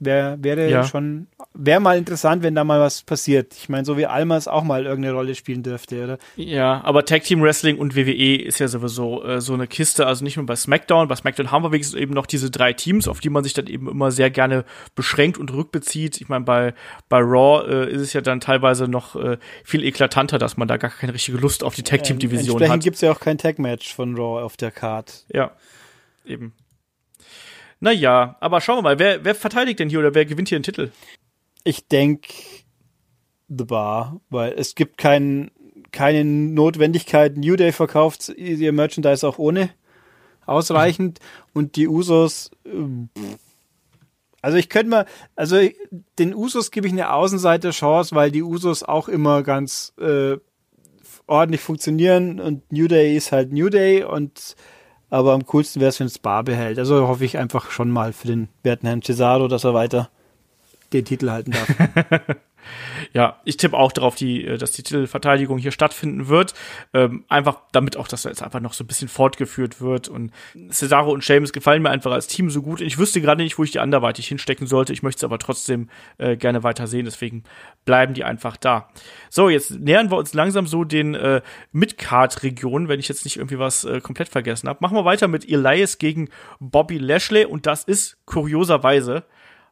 [0.00, 0.84] Wär, wäre ja.
[0.84, 3.54] schon, wäre mal interessant, wenn da mal was passiert.
[3.56, 6.18] Ich meine, so wie Almas auch mal irgendeine Rolle spielen dürfte, oder?
[6.36, 10.22] Ja, aber Tag Team Wrestling und WWE ist ja sowieso äh, so eine Kiste, also
[10.22, 11.08] nicht nur bei SmackDown.
[11.08, 13.66] Bei SmackDown haben wir wenigstens eben noch diese drei Teams, auf die man sich dann
[13.66, 16.20] eben immer sehr gerne beschränkt und rückbezieht.
[16.20, 16.74] Ich meine, bei,
[17.08, 20.76] bei Raw äh, ist es ja dann teilweise noch äh, viel eklatanter, dass man da
[20.76, 22.62] gar keine richtige Lust auf die Tag Team Division hat.
[22.62, 25.24] Entsprechend gibt's ja auch kein Tag Match von Raw auf der Card.
[25.32, 25.50] Ja,
[26.24, 26.52] eben.
[27.80, 30.64] Naja, aber schauen wir mal, wer, wer verteidigt denn hier oder wer gewinnt hier den
[30.64, 30.90] Titel?
[31.64, 32.28] Ich denke
[33.48, 35.50] The Bar, weil es gibt kein,
[35.92, 37.36] keine Notwendigkeit.
[37.36, 39.70] New Day verkauft ihr Merchandise auch ohne
[40.46, 41.20] ausreichend
[41.54, 43.20] und die Usos, äh,
[44.40, 45.58] Also ich könnte mal, also
[46.18, 50.36] den Usos gebe ich eine Außenseiter-Chance, weil die Usos auch immer ganz äh,
[51.26, 54.56] ordentlich funktionieren und New Day ist halt New Day und
[55.10, 56.78] aber am coolsten wäre es, wenn Bar behält.
[56.78, 60.10] Also hoffe ich einfach schon mal für den werten Herrn Cesaro, dass er weiter
[60.92, 61.68] den Titel halten darf.
[63.12, 66.54] Ja, ich tippe auch darauf, die, äh, dass die Titelverteidigung hier stattfinden wird.
[66.92, 70.08] Ähm, einfach damit auch, dass jetzt einfach noch so ein bisschen fortgeführt wird.
[70.08, 70.32] Und
[70.70, 72.80] Cesaro und Sheamus gefallen mir einfach als Team so gut.
[72.80, 74.92] Ich wüsste gerade nicht, wo ich die anderweitig hinstecken sollte.
[74.92, 77.04] Ich möchte es aber trotzdem äh, gerne weiter sehen.
[77.04, 77.44] Deswegen
[77.84, 78.88] bleiben die einfach da.
[79.30, 83.58] So, jetzt nähern wir uns langsam so den äh, Midcard-Regionen, wenn ich jetzt nicht irgendwie
[83.58, 84.78] was äh, komplett vergessen habe.
[84.80, 86.28] Machen wir weiter mit Elias gegen
[86.60, 87.44] Bobby Lashley.
[87.44, 89.24] Und das ist kurioserweise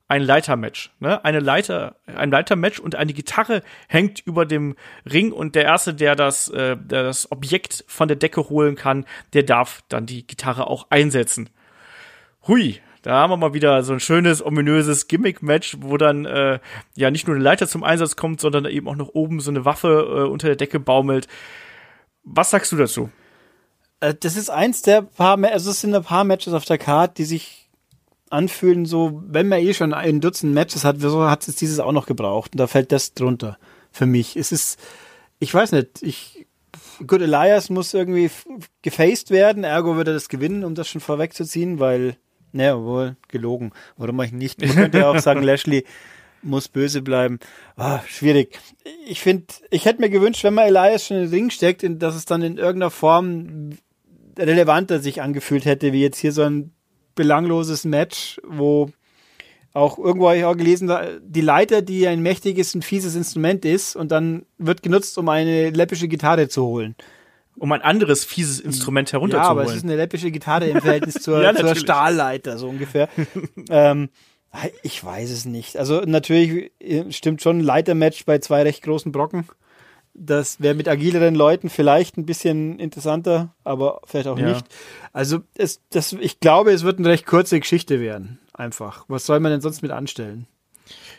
[0.09, 1.25] ein Leitermatch, ne?
[1.25, 4.77] Eine Leiter, ein Leitermatch und eine Gitarre hängt über dem
[5.11, 9.43] Ring und der erste, der das, äh, das Objekt von der Decke holen kann, der
[9.43, 11.51] darf dann die Gitarre auch einsetzen.
[12.47, 16.61] Hui, da haben wir mal wieder so ein schönes, ominöses Gimmick-Match, wo dann äh,
[16.95, 19.65] ja nicht nur eine Leiter zum Einsatz kommt, sondern eben auch noch oben so eine
[19.65, 21.27] Waffe äh, unter der Decke baumelt.
[22.23, 23.11] Was sagst du dazu?
[24.01, 27.15] Äh, das ist eins der paar, also es sind ein paar Matches auf der Karte,
[27.15, 27.66] die sich
[28.31, 31.93] anfühlen, so, wenn man eh schon ein Dutzend Matches hat, wieso hat es dieses auch
[31.93, 32.53] noch gebraucht?
[32.53, 33.59] Und da fällt das drunter
[33.91, 34.37] für mich.
[34.37, 34.79] Es ist,
[35.39, 36.47] ich weiß nicht, ich,
[37.07, 38.31] Good Elias muss irgendwie
[38.83, 42.17] gefaced werden, ergo würde er das gewinnen, um das schon vorwegzuziehen, weil,
[42.53, 43.73] naja, wohl, gelogen.
[43.97, 44.61] Warum ich nicht?
[44.61, 45.85] Man könnte ja auch sagen, Lashley
[46.43, 47.39] muss böse bleiben.
[47.77, 48.59] Ah, schwierig.
[49.07, 52.15] Ich finde, ich hätte mir gewünscht, wenn man Elias schon in den Ring steckt, dass
[52.15, 53.71] es dann in irgendeiner Form
[54.39, 56.76] relevanter sich angefühlt hätte, wie jetzt hier so ein
[57.17, 58.91] belangloses Match, wo
[59.73, 63.95] auch irgendwo habe ich auch gelesen, die Leiter, die ein mächtiges und fieses Instrument ist
[63.95, 66.95] und dann wird genutzt, um eine läppische Gitarre zu holen.
[67.59, 69.57] Um ein anderes fieses Instrument herunterzuholen.
[69.57, 73.09] Ja, aber es ist eine läppische Gitarre im Verhältnis zur, ja, zur Stahlleiter, so ungefähr.
[73.69, 74.09] ähm,
[74.83, 75.77] ich weiß es nicht.
[75.77, 79.47] Also natürlich äh, stimmt schon ein Leitermatch bei zwei recht großen Brocken.
[80.19, 84.49] Das wäre mit agileren Leuten vielleicht ein bisschen interessanter, aber vielleicht auch ja.
[84.49, 84.67] nicht.
[85.13, 88.39] Also es, das, ich glaube, es wird eine recht kurze Geschichte werden.
[88.55, 89.05] Einfach.
[89.09, 90.47] Was soll man denn sonst mit anstellen?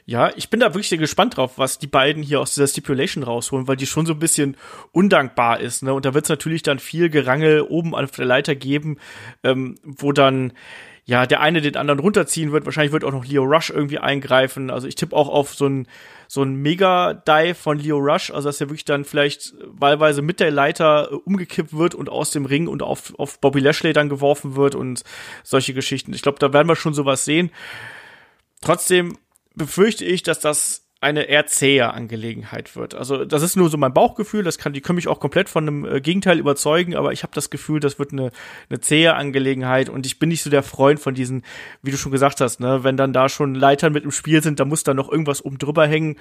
[0.05, 3.23] Ja, ich bin da wirklich sehr gespannt drauf, was die beiden hier aus dieser Stipulation
[3.23, 4.55] rausholen, weil die schon so ein bisschen
[4.93, 5.83] undankbar ist.
[5.83, 5.93] Ne?
[5.93, 8.97] Und da wird es natürlich dann viel Gerangel oben auf der Leiter geben,
[9.43, 10.53] ähm, wo dann
[11.07, 12.65] ja, der eine den anderen runterziehen wird.
[12.65, 14.69] Wahrscheinlich wird auch noch Leo Rush irgendwie eingreifen.
[14.69, 15.87] Also ich tippe auch auf so ein,
[16.27, 20.51] so ein Mega-Dive von Leo Rush, also dass er wirklich dann vielleicht wahlweise mit der
[20.51, 24.57] Leiter äh, umgekippt wird und aus dem Ring und auf, auf Bobby Lashley dann geworfen
[24.57, 25.05] wird und
[25.45, 26.11] solche Geschichten.
[26.13, 27.51] Ich glaube, da werden wir schon sowas sehen.
[28.59, 29.17] Trotzdem
[29.55, 32.95] befürchte ich, dass das eine eher zähe Angelegenheit wird.
[32.95, 35.67] Also das ist nur so mein Bauchgefühl, das kann, die können mich auch komplett von
[35.67, 38.31] einem äh, Gegenteil überzeugen, aber ich habe das Gefühl, das wird eine,
[38.69, 41.43] eine zähe Angelegenheit und ich bin nicht so der Freund von diesen,
[41.83, 44.59] wie du schon gesagt hast, ne, wenn dann da schon Leitern mit im Spiel sind,
[44.59, 46.17] da muss da noch irgendwas oben drüber hängen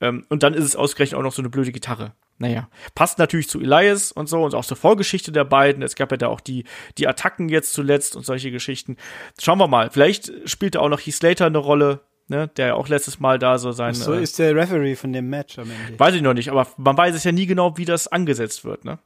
[0.00, 2.12] ähm, und dann ist es ausgerechnet auch noch so eine blöde Gitarre.
[2.38, 5.82] Naja, passt natürlich zu Elias und so und auch zur Vorgeschichte der beiden.
[5.82, 6.64] Es gab ja da auch die,
[6.96, 8.96] die Attacken jetzt zuletzt und solche Geschichten.
[9.38, 12.74] Schauen wir mal, vielleicht spielt da auch noch Heath Slater eine Rolle, ne, der ja
[12.74, 13.92] auch letztes Mal da so sein.
[13.92, 15.98] So äh, ist der Referee von dem Match am Ende.
[15.98, 18.84] Weiß ich noch nicht, aber man weiß es ja nie genau, wie das angesetzt wird,
[18.84, 18.98] ne?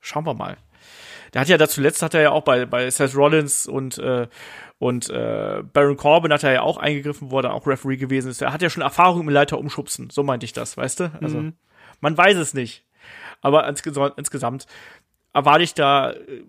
[0.00, 0.56] Schauen wir mal.
[1.32, 4.28] Der hat ja da zuletzt hat er ja auch bei, bei Seth Rollins und, äh,
[4.78, 8.30] und äh, Baron Corbin hat er ja auch eingegriffen, wo er dann auch Referee gewesen
[8.30, 8.42] ist.
[8.42, 11.12] Er hat ja schon Erfahrung im Leiter umschubsen, so meinte ich das, weißt du?
[11.22, 11.54] Also, mhm.
[12.00, 12.84] man weiß es nicht.
[13.40, 14.66] Aber insgesamt, insgesamt
[15.32, 16.44] erwarte ich da äh,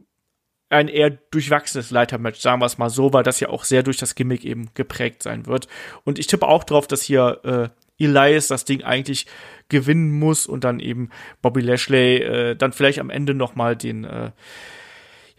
[0.73, 3.97] ein eher durchwachsenes Leitermatch, sagen wir es mal so, weil das ja auch sehr durch
[3.97, 5.67] das Gimmick eben geprägt sein wird.
[6.03, 9.27] Und ich tippe auch drauf, dass hier äh, Elias das Ding eigentlich
[9.69, 11.09] gewinnen muss und dann eben
[11.41, 14.31] Bobby Lashley äh, dann vielleicht am Ende noch mal den äh,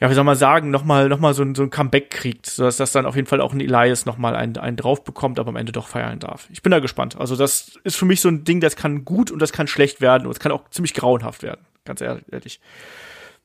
[0.01, 2.77] ja, wie soll man sagen, nochmal noch mal so, ein, so ein Comeback kriegt, sodass
[2.77, 5.57] das dann auf jeden Fall auch ein Elias nochmal einen, einen drauf bekommt, aber am
[5.57, 6.49] Ende doch feiern darf.
[6.51, 7.17] Ich bin da gespannt.
[7.19, 10.01] Also das ist für mich so ein Ding, das kann gut und das kann schlecht
[10.01, 12.61] werden und es kann auch ziemlich grauenhaft werden, ganz ehrlich.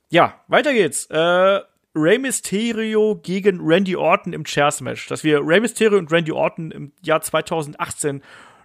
[0.10, 1.06] Ja, weiter geht's.
[1.06, 1.60] Äh,
[1.96, 5.08] Rey Mysterio gegen Randy Orton im Chairs Match.
[5.08, 8.22] Dass wir Rey Mysterio und Randy Orton im Jahr 2018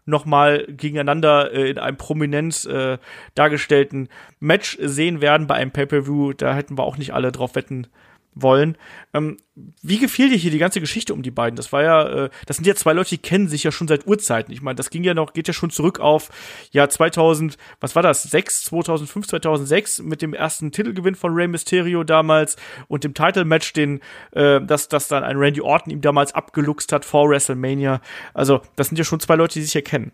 [0.06, 2.98] nochmal gegeneinander äh, in einem prominent äh,
[3.34, 4.08] dargestellten
[4.38, 6.34] Match sehen werden bei einem Pay-Per-View.
[6.34, 7.87] Da hätten wir auch nicht alle drauf wetten
[8.34, 8.76] wollen.
[9.12, 9.36] Ähm,
[9.82, 11.56] wie gefiel dir hier die ganze Geschichte um die beiden?
[11.56, 14.06] Das war ja, äh, das sind ja zwei Leute, die kennen sich ja schon seit
[14.06, 14.52] Urzeiten.
[14.52, 16.30] Ich meine, das ging ja noch, geht ja schon zurück auf
[16.72, 18.24] ja 2000, was war das?
[18.24, 22.56] 6, 2005, 2006 mit dem ersten Titelgewinn von Rey Mysterio damals
[22.88, 24.00] und dem Title Match, den
[24.32, 28.00] äh, das das dann ein Randy Orton ihm damals abgeluchst hat vor WrestleMania.
[28.32, 30.12] Also, das sind ja schon zwei Leute, die sich ja kennen.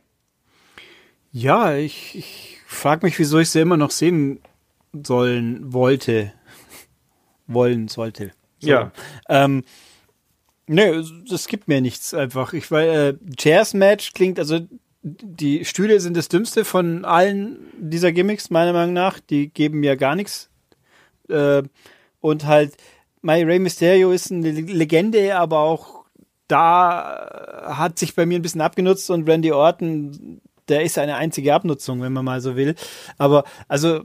[1.33, 4.41] Ja, ich, ich frage mich, wieso ich sie immer noch sehen
[4.93, 6.33] sollen wollte
[7.53, 8.33] wollen sollte.
[8.61, 8.69] So.
[8.69, 8.93] Ja.
[9.29, 9.65] Ähm,
[10.73, 12.53] Nö, das gibt mir nichts einfach.
[12.53, 14.61] Ich weil äh, Chairs Match klingt, also
[15.03, 19.19] die Stühle sind das dümmste von allen dieser Gimmicks, meiner Meinung nach.
[19.19, 20.49] Die geben mir gar nichts.
[21.29, 21.65] Äh,
[22.21, 22.77] und halt,
[23.21, 26.05] My Rey Mysterio ist eine Legende, aber auch
[26.47, 31.53] da hat sich bei mir ein bisschen abgenutzt und Randy Orton, der ist eine einzige
[31.53, 32.77] Abnutzung, wenn man mal so will.
[33.19, 34.05] Aber also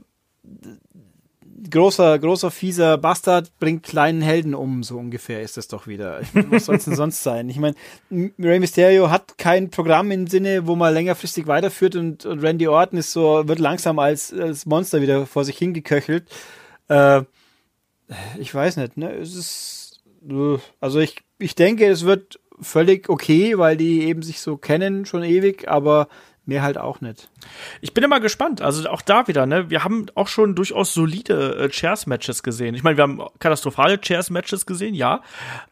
[1.70, 6.20] großer, großer, fieser Bastard bringt kleinen Helden um, so ungefähr ist das doch wieder.
[6.50, 7.48] Was soll es denn sonst sein?
[7.48, 7.74] Ich meine,
[8.10, 12.98] Rey Mysterio hat kein Programm im Sinne, wo man längerfristig weiterführt und, und Randy Orton
[12.98, 16.28] ist so, wird langsam als, als Monster wieder vor sich hingeköchelt.
[16.88, 17.22] Äh,
[18.38, 19.12] ich weiß nicht, ne?
[19.14, 20.02] Es ist,
[20.80, 25.22] also ich, ich denke, es wird völlig okay, weil die eben sich so kennen schon
[25.22, 26.08] ewig, aber
[26.48, 27.28] Mehr halt auch nicht.
[27.80, 28.62] Ich bin immer gespannt.
[28.62, 29.68] Also auch da wieder, ne?
[29.68, 32.76] Wir haben auch schon durchaus solide äh, Chairs-Matches gesehen.
[32.76, 35.22] Ich meine, wir haben katastrophale Chairs-Matches gesehen, ja.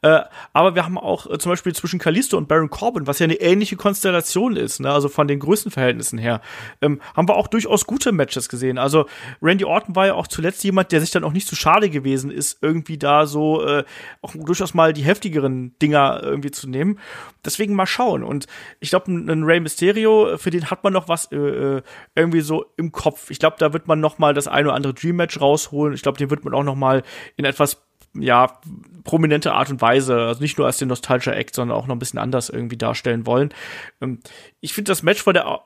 [0.03, 3.25] Äh, aber wir haben auch äh, zum Beispiel zwischen Kalisto und Baron Corbin, was ja
[3.25, 4.91] eine ähnliche Konstellation ist, ne?
[4.91, 6.41] Also von den Größenverhältnissen her,
[6.83, 8.77] ähm, haben wir auch durchaus gute Matches gesehen.
[8.77, 9.07] Also
[9.41, 12.33] Randy Orton war ja auch zuletzt jemand, der sich dann auch nicht zu schade gewesen
[12.33, 13.85] ist, irgendwie da so äh,
[14.23, 16.99] auch durchaus mal die heftigeren Dinger irgendwie zu nehmen.
[17.45, 18.25] Deswegen mal schauen.
[18.25, 18.49] Und
[18.81, 21.83] ich glaube, ein Rey Mysterio, für den hat man noch was äh, äh,
[22.14, 23.31] irgendwie so im Kopf.
[23.31, 25.94] Ich glaube, da wird man noch mal das eine oder andere Dream Match rausholen.
[25.94, 27.03] Ich glaube, den wird man auch noch mal
[27.37, 27.85] in etwas
[28.16, 28.59] ja,
[29.03, 31.98] prominente Art und Weise, also nicht nur als den Nostalgia Act, sondern auch noch ein
[31.98, 33.53] bisschen anders irgendwie darstellen wollen.
[34.00, 34.20] Ähm,
[34.61, 35.62] ich finde das Match von der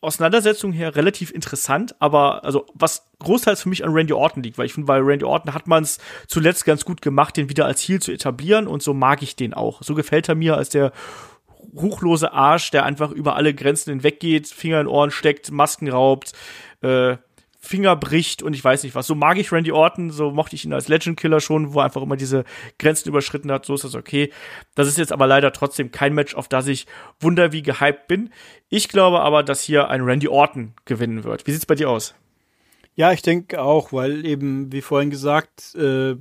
[0.00, 4.66] Auseinandersetzung her relativ interessant, aber also was großteils für mich an Randy Orton liegt, weil
[4.66, 7.80] ich finde, bei Randy Orton hat man es zuletzt ganz gut gemacht, den wieder als
[7.80, 9.82] Heel zu etablieren und so mag ich den auch.
[9.82, 10.92] So gefällt er mir als der
[11.74, 16.32] ruchlose Arsch, der einfach über alle Grenzen hinweggeht, Finger in Ohren steckt, Masken raubt,
[16.82, 17.16] äh,
[17.60, 19.06] Finger bricht und ich weiß nicht was.
[19.06, 21.86] So mag ich Randy Orton, so mochte ich ihn als Legend Killer schon, wo er
[21.86, 22.44] einfach immer diese
[22.78, 23.66] Grenzen überschritten hat.
[23.66, 24.32] So ist das okay.
[24.76, 26.86] Das ist jetzt aber leider trotzdem kein Match, auf das ich
[27.18, 28.30] wunder wie gehypt bin.
[28.68, 31.46] Ich glaube aber, dass hier ein Randy Orton gewinnen wird.
[31.46, 32.14] Wie sieht's bei dir aus?
[32.94, 36.16] Ja, ich denke auch, weil eben, wie vorhin gesagt, äh,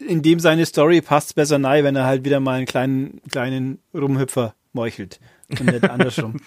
[0.00, 3.80] in dem seine Story passt besser nein, wenn er halt wieder mal einen kleinen, kleinen
[3.94, 6.36] Rumhüpfer meuchelt und nicht andersrum.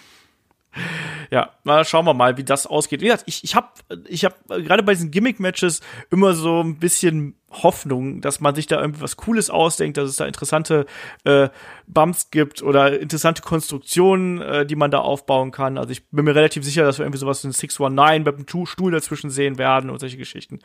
[1.30, 3.00] Ja, mal schauen wir mal, wie das ausgeht.
[3.00, 3.68] Wie gesagt, ich, ich habe
[4.06, 8.80] ich hab gerade bei diesen Gimmick-Matches immer so ein bisschen Hoffnung, dass man sich da
[8.80, 10.86] irgendwie was Cooles ausdenkt, dass es da interessante
[11.24, 11.48] äh,
[11.86, 15.78] Bumps gibt oder interessante Konstruktionen, äh, die man da aufbauen kann.
[15.78, 18.92] Also ich bin mir relativ sicher, dass wir irgendwie sowas ein 619 mit einem Stuhl
[18.92, 20.58] dazwischen sehen werden und solche Geschichten.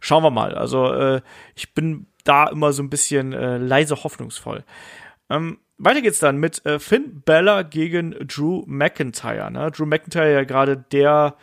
[0.00, 0.54] Schauen wir mal.
[0.54, 1.20] Also äh,
[1.54, 4.64] ich bin da immer so ein bisschen äh, leise hoffnungsvoll.
[5.30, 9.50] Ähm, weiter geht's dann mit äh, Finn Bella gegen Drew McIntyre.
[9.50, 9.70] Ne?
[9.70, 11.36] Drew McIntyre ja gerade der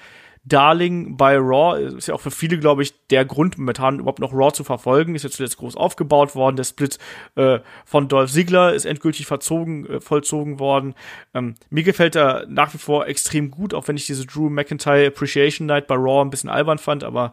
[0.46, 1.80] Darling bei Raw.
[1.82, 5.16] Ist ja auch für viele, glaube ich, der Grund, momentan überhaupt noch Raw zu verfolgen.
[5.16, 6.58] Ist jetzt zuletzt groß aufgebaut worden.
[6.58, 6.98] Der Split
[7.36, 10.96] äh, von Dolph Ziggler ist endgültig verzogen, äh, vollzogen worden.
[11.34, 15.08] Ähm, mir gefällt er nach wie vor extrem gut, auch wenn ich diese Drew McIntyre
[15.08, 17.32] Appreciation Night bei Raw ein bisschen albern fand, aber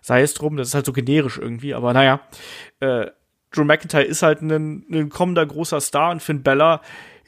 [0.00, 2.20] sei es drum, das ist halt so generisch irgendwie, aber naja.
[2.80, 3.06] Äh,
[3.54, 6.80] Drew McIntyre ist halt ein, ein kommender großer Star und Finn Bella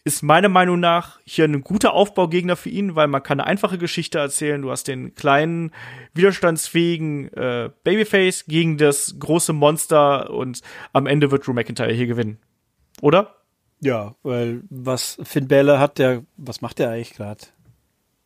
[0.07, 3.77] ist meiner Meinung nach hier ein guter Aufbaugegner für ihn, weil man kann eine einfache
[3.77, 4.63] Geschichte erzählen.
[4.63, 5.73] Du hast den kleinen,
[6.15, 10.63] widerstandsfähigen äh, Babyface gegen das große Monster und
[10.93, 12.39] am Ende wird Drew McIntyre hier gewinnen.
[13.03, 13.35] Oder?
[13.81, 17.45] Ja, weil was Finn Bella hat, der, was macht der eigentlich gerade?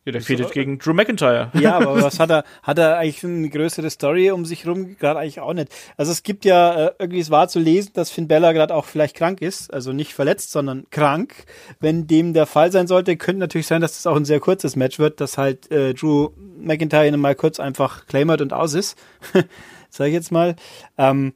[0.03, 1.51] Ja, der fehlt gegen Drew McIntyre.
[1.53, 2.43] Ja, aber was hat er?
[2.63, 4.97] Hat er eigentlich eine größere Story um sich rum?
[4.97, 5.69] Gerade eigentlich auch nicht.
[5.95, 8.85] Also es gibt ja äh, irgendwie, es war zu lesen, dass Finn Bella gerade auch
[8.85, 9.71] vielleicht krank ist.
[9.71, 11.45] Also nicht verletzt, sondern krank.
[11.79, 14.75] Wenn dem der Fall sein sollte, könnte natürlich sein, dass das auch ein sehr kurzes
[14.75, 18.97] Match wird, dass halt äh, Drew McIntyre mal kurz einfach claimert und aus ist.
[19.89, 20.55] Sag ich jetzt mal.
[20.97, 21.33] Ähm,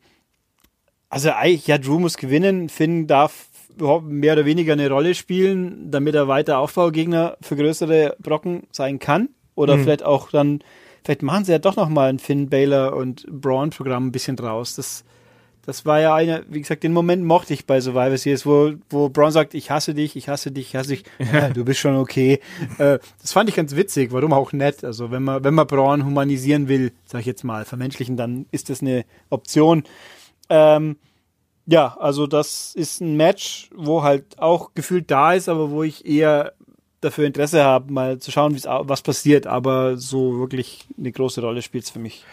[1.10, 2.70] also eigentlich, ja, Drew muss gewinnen.
[2.70, 3.46] Finn darf
[4.04, 9.30] mehr oder weniger eine Rolle spielen, damit er weiter Aufbaugegner für größere Brocken sein kann.
[9.56, 9.84] Oder mhm.
[9.84, 10.60] vielleicht auch dann,
[11.04, 14.76] vielleicht machen sie ja doch nochmal ein Finn Baylor und Braun Programm ein bisschen draus.
[14.76, 15.04] Das,
[15.66, 19.10] das war ja eine, wie gesagt, den Moment mochte ich bei Survivor Series, wo, wo
[19.10, 21.96] Braun sagt, ich hasse dich, ich hasse dich, ich hasse dich, ja, du bist schon
[21.96, 22.40] okay.
[22.78, 24.84] äh, das fand ich ganz witzig, warum auch nett.
[24.84, 28.70] Also wenn man, wenn man Braun humanisieren will, sag ich jetzt mal, vermenschlichen, dann ist
[28.70, 29.84] das eine Option.
[30.50, 30.98] Ähm,
[31.68, 36.06] ja, also das ist ein Match, wo halt auch gefühlt da ist, aber wo ich
[36.06, 36.54] eher
[37.02, 39.48] dafür Interesse habe, mal zu schauen, was passiert.
[39.48, 42.26] Aber so wirklich eine große Rolle spielt es für mich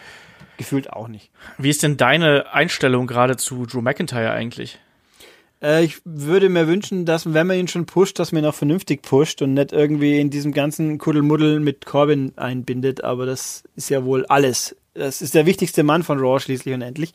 [0.59, 1.31] gefühlt auch nicht.
[1.59, 4.79] Wie ist denn deine Einstellung gerade zu Drew McIntyre eigentlich?
[5.63, 8.55] Äh, ich würde mir wünschen, dass, wenn man ihn schon pusht, dass man ihn auch
[8.55, 13.05] vernünftig pusht und nicht irgendwie in diesem ganzen Kuddelmuddel mit Corbin einbindet.
[13.05, 16.83] Aber das ist ja wohl alles das ist der wichtigste Mann von Raw schließlich und
[16.83, 17.13] endlich.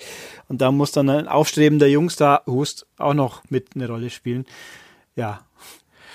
[0.47, 4.45] Und da muss dann ein aufstrebender Jungstar Hust auch noch mit eine Rolle spielen.
[5.15, 5.41] Ja.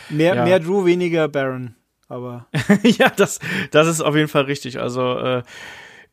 [0.09, 0.44] Mehr, Ja.
[0.44, 1.75] mehr Drew, weniger Baron.
[2.09, 2.46] Aber
[2.83, 3.38] ja, das,
[3.70, 4.79] das ist auf jeden Fall richtig.
[4.81, 5.42] Also, äh,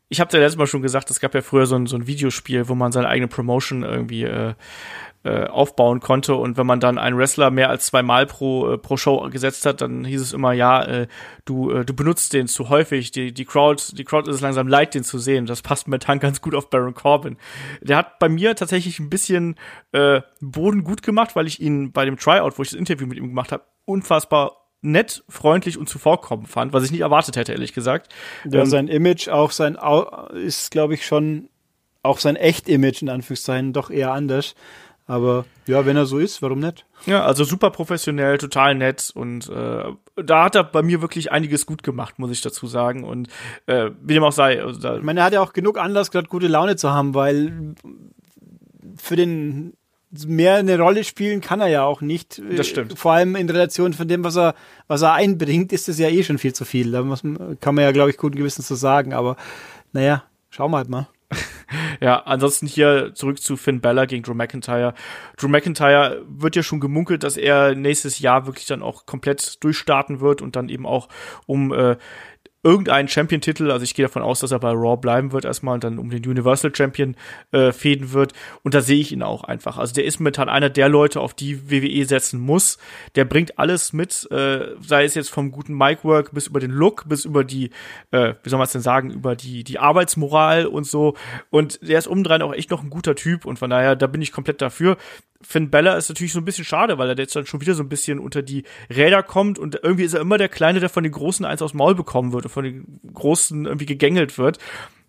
[0.10, 2.08] ich habe ja letztes Mal schon gesagt, es gab ja früher so ein, so ein
[2.08, 4.56] Videospiel, wo man seine eigene Promotion irgendwie äh,
[5.24, 6.36] äh, aufbauen konnte.
[6.36, 9.82] Und wenn man dann einen Wrestler mehr als zweimal pro, äh, pro Show gesetzt hat,
[9.82, 11.08] dann hieß es immer, ja, äh,
[11.46, 13.12] du, äh, du benutzt den zu häufig.
[13.12, 15.46] Die, die Crowd, die Crowd ist es langsam leid, den zu sehen.
[15.46, 17.38] Das passt momentan ganz gut auf Baron Corbin.
[17.82, 19.58] Der hat bei mir tatsächlich ein bisschen
[19.92, 23.18] äh, Boden gut gemacht, weil ich ihn bei dem Tryout, wo ich das Interview mit
[23.18, 27.74] ihm gemacht habe, unfassbar nett, freundlich und zuvorkommend fand, was ich nicht erwartet hätte, ehrlich
[27.74, 28.12] gesagt.
[28.50, 31.50] ja, Ähm, sein Image, auch sein, Au- ist, glaube ich, schon,
[32.04, 34.56] auch sein Echt-Image in Anführungszeichen, doch eher anders.
[35.06, 36.86] Aber ja, wenn er so ist, warum nicht?
[37.08, 39.84] Ja, also super professionell, total nett und äh,
[40.16, 43.04] da hat er bei mir wirklich einiges gut gemacht, muss ich dazu sagen.
[43.04, 43.28] Und
[43.66, 46.28] äh, wie dem auch sei, also Ich meine, er hat ja auch genug Anlass, gerade
[46.28, 47.74] gute Laune zu haben, weil
[48.98, 49.74] für den
[50.26, 52.42] mehr eine Rolle spielen kann er ja auch nicht.
[52.56, 52.98] Das stimmt.
[52.98, 54.56] Vor allem in Relation von dem, was er,
[54.88, 56.92] was er einbringt, ist es ja eh schon viel zu viel.
[56.92, 57.22] Da muss,
[57.60, 59.14] kann man ja, glaube ich, guten Gewissens so sagen.
[59.14, 59.36] Aber
[59.94, 61.08] naja, schauen wir halt mal.
[62.02, 64.96] ja, ansonsten hier zurück zu Finn Balor gegen Drew McIntyre.
[65.38, 70.22] Drew McIntyre wird ja schon gemunkelt, dass er nächstes Jahr wirklich dann auch komplett durchstarten
[70.22, 71.08] wird und dann eben auch
[71.46, 71.98] um äh,
[72.64, 75.84] irgendeinen Champion-Titel, also ich gehe davon aus, dass er bei Raw bleiben wird erstmal und
[75.84, 77.16] dann um den Universal Champion
[77.52, 78.34] äh, fäden wird.
[78.64, 79.78] Und da sehe ich ihn auch einfach.
[79.78, 82.78] Also der ist momentan einer der Leute, auf die WWE setzen muss.
[83.16, 87.08] Der bringt alles mit, äh, sei es jetzt vom guten Mic-Work bis über den Look,
[87.08, 87.70] bis über die,
[88.12, 91.16] äh, wie soll man es denn sagen, über die, die Arbeitsmoral und so.
[91.50, 94.22] Und der ist umdrehen auch echt noch ein guter Typ und von daher, da bin
[94.22, 94.98] ich komplett dafür.
[95.42, 97.84] Finn Bella ist natürlich so ein bisschen schade, weil er jetzt dann schon wieder so
[97.84, 101.04] ein bisschen unter die Räder kommt und irgendwie ist er immer der Kleine, der von
[101.04, 104.58] den Großen eins aufs Maul bekommen wird und von den Großen irgendwie gegängelt wird.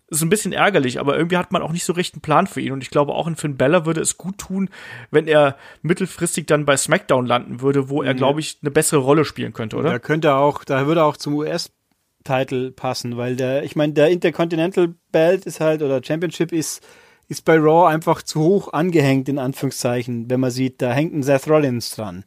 [0.07, 2.59] Ist ein bisschen ärgerlich, aber irgendwie hat man auch nicht so recht einen Plan für
[2.59, 2.73] ihn.
[2.73, 4.69] Und ich glaube, auch in Finn Bella würde es gut tun,
[5.09, 9.23] wenn er mittelfristig dann bei SmackDown landen würde, wo er, glaube ich, eine bessere Rolle
[9.25, 9.89] spielen könnte, oder?
[9.89, 13.93] Da könnte er auch, da würde er auch zum US-Title passen, weil der, ich meine,
[13.93, 16.85] der Intercontinental Belt ist halt, oder Championship ist,
[17.31, 21.23] ist bei Raw einfach zu hoch angehängt, in Anführungszeichen, wenn man sieht, da hängt ein
[21.23, 22.25] Seth Rollins dran.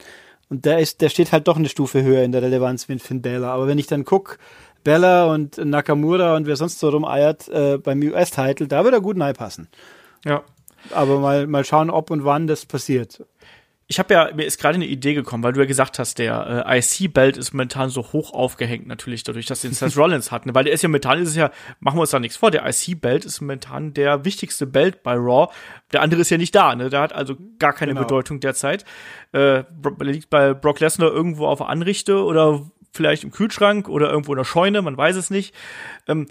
[0.49, 2.99] Und der ist, der steht halt doch eine Stufe höher in der Relevanz wie ein
[3.01, 3.51] Finn Balor.
[3.51, 4.39] Aber wenn ich dann guck,
[4.83, 9.19] Bella und Nakamura und wer sonst so rumeiert äh, beim US-Title, da würde er gut
[9.37, 9.69] passen.
[10.25, 10.43] Ja.
[10.91, 13.23] Aber mal, mal schauen, ob und wann das passiert.
[13.87, 16.65] Ich habe ja, mir ist gerade eine Idee gekommen, weil du ja gesagt hast, der
[16.67, 20.47] äh, IC-Belt ist momentan so hoch aufgehängt, natürlich dadurch, dass den Seth Rollins hat.
[20.47, 20.55] Ne?
[20.55, 22.67] Weil der ist ja momentan, ist es ja, machen wir uns da nichts vor, der
[22.67, 25.53] IC-Belt ist momentan der wichtigste Belt bei Raw.
[25.93, 26.89] Der andere ist ja nicht da, ne?
[26.89, 28.07] Der hat also gar keine Genau.
[28.07, 28.85] Bedeutung derzeit.
[29.33, 29.65] Äh,
[30.01, 34.39] liegt bei Brock Lesnar irgendwo auf der Anrichte oder vielleicht im Kühlschrank oder irgendwo in
[34.39, 35.55] der Scheune, man weiß es nicht.
[36.09, 36.29] Ähm,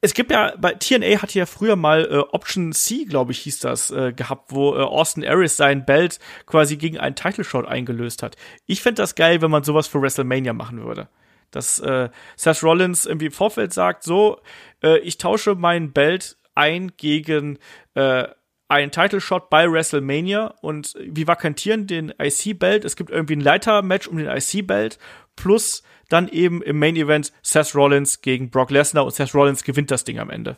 [0.00, 3.60] es gibt ja, bei TNA hatte ja früher mal äh, Option C, glaube ich, hieß
[3.60, 8.22] das, äh, gehabt, wo äh, Austin Aries sein Belt quasi gegen einen Title Shot eingelöst
[8.22, 8.36] hat.
[8.66, 11.08] Ich fänd das geil, wenn man sowas für WrestleMania machen würde.
[11.50, 14.40] Dass äh, Seth Rollins irgendwie im Vorfeld sagt, so,
[14.82, 17.58] äh, ich tausche mein Belt ein gegen
[17.94, 18.28] äh,
[18.68, 22.84] einen Title Shot bei WrestleMania und wir vakantieren den IC-Belt.
[22.84, 24.98] Es gibt irgendwie ein Leiter-Match um den IC-Belt
[25.36, 29.90] plus dann eben im Main Event Seth Rollins gegen Brock Lesnar und Seth Rollins gewinnt
[29.90, 30.56] das Ding am Ende.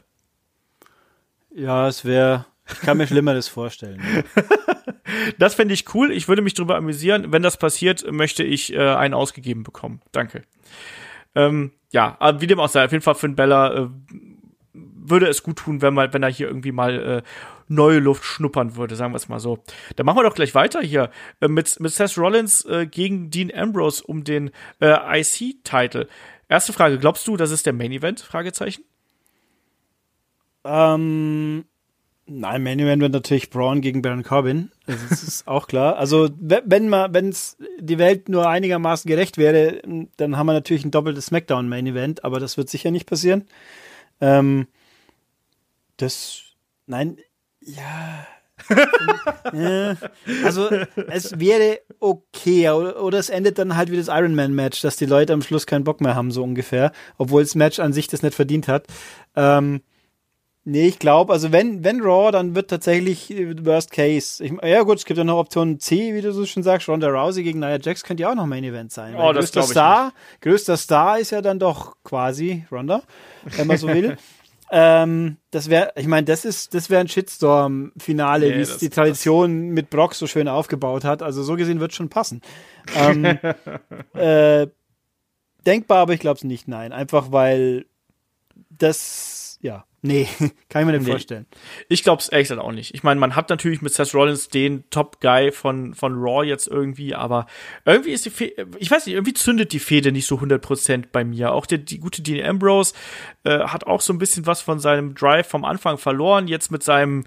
[1.54, 4.02] Ja, es wäre, ich kann mir Schlimmeres vorstellen.
[5.38, 6.12] Das fände ich cool.
[6.12, 7.32] Ich würde mich darüber amüsieren.
[7.32, 10.00] Wenn das passiert, möchte ich äh, einen ausgegeben bekommen.
[10.12, 10.42] Danke.
[11.34, 13.88] Ähm, ja, aber wie dem auch sei, auf jeden Fall Finn Bella äh,
[15.10, 17.22] würde es gut tun, wenn, mal, wenn er hier irgendwie mal äh,
[17.68, 19.58] neue Luft schnuppern würde, sagen wir es mal so.
[19.96, 23.52] Dann machen wir doch gleich weiter hier äh, mit, mit Seth Rollins äh, gegen Dean
[23.54, 26.08] Ambrose um den äh, IC-Title.
[26.48, 28.20] Erste Frage, glaubst du, das ist der Main Event?
[28.20, 28.82] Fragezeichen.
[30.64, 31.64] Ähm,
[32.26, 34.70] nein, Main Event wird natürlich Braun gegen Baron Corbin.
[34.86, 35.96] Das ist auch klar.
[35.96, 39.80] Also, we- wenn man, wenn es die Welt nur einigermaßen gerecht wäre,
[40.16, 43.44] dann haben wir natürlich ein doppeltes Smackdown Main Event, aber das wird sicher nicht passieren.
[44.20, 44.66] Ähm,
[45.98, 46.42] das,
[46.87, 47.18] nein,
[47.61, 48.26] ja.
[49.52, 49.96] ja.
[50.44, 50.68] Also,
[51.08, 54.96] es wäre okay, oder, oder es endet dann halt wie das Iron Man Match, dass
[54.96, 58.08] die Leute am Schluss keinen Bock mehr haben, so ungefähr, obwohl das Match an sich
[58.08, 58.87] das nicht verdient hat.
[59.37, 59.82] Ähm,
[60.70, 64.44] Nee, ich glaube, also wenn, wenn Raw, dann wird tatsächlich äh, Worst Case.
[64.44, 66.90] Ich, ja gut, es gibt ja noch Option C, wie du so schon sagst.
[66.90, 69.14] Ronda Rousey gegen Nia Jax könnte ja auch noch Main Event sein.
[69.16, 73.00] Oh, das größter Star, größter Star ist ja dann doch quasi Ronda,
[73.56, 74.18] wenn man so will.
[74.70, 78.90] ähm, das wäre, ich meine, das ist, das wäre ein Shitstorm-Finale, Nee, wie es die
[78.90, 81.22] Tradition mit Brock so schön aufgebaut hat.
[81.22, 82.42] Also so gesehen wird schon passen.
[82.95, 83.24] Ähm,
[84.14, 84.66] äh,
[85.66, 86.92] denkbar, aber ich glaube es nicht, nein.
[86.92, 87.86] Einfach weil
[88.70, 90.28] das, ja, Nee,
[90.68, 91.11] kann ich mir nicht Nee.
[91.11, 91.46] vorstellen.
[91.88, 92.94] Ich glaube es ehrlich gesagt auch nicht.
[92.94, 97.14] Ich meine, man hat natürlich mit Seth Rollins den Top-Guy von, von Raw jetzt irgendwie,
[97.16, 97.46] aber
[97.84, 101.24] irgendwie ist die Fehde, ich weiß nicht, irgendwie zündet die Fehde nicht so 100% bei
[101.24, 101.53] mir.
[101.53, 102.94] Auch der, die gute Dean Ambrose
[103.44, 106.84] äh, hat auch so ein bisschen was von seinem Drive vom Anfang verloren, jetzt mit
[106.84, 107.24] seinem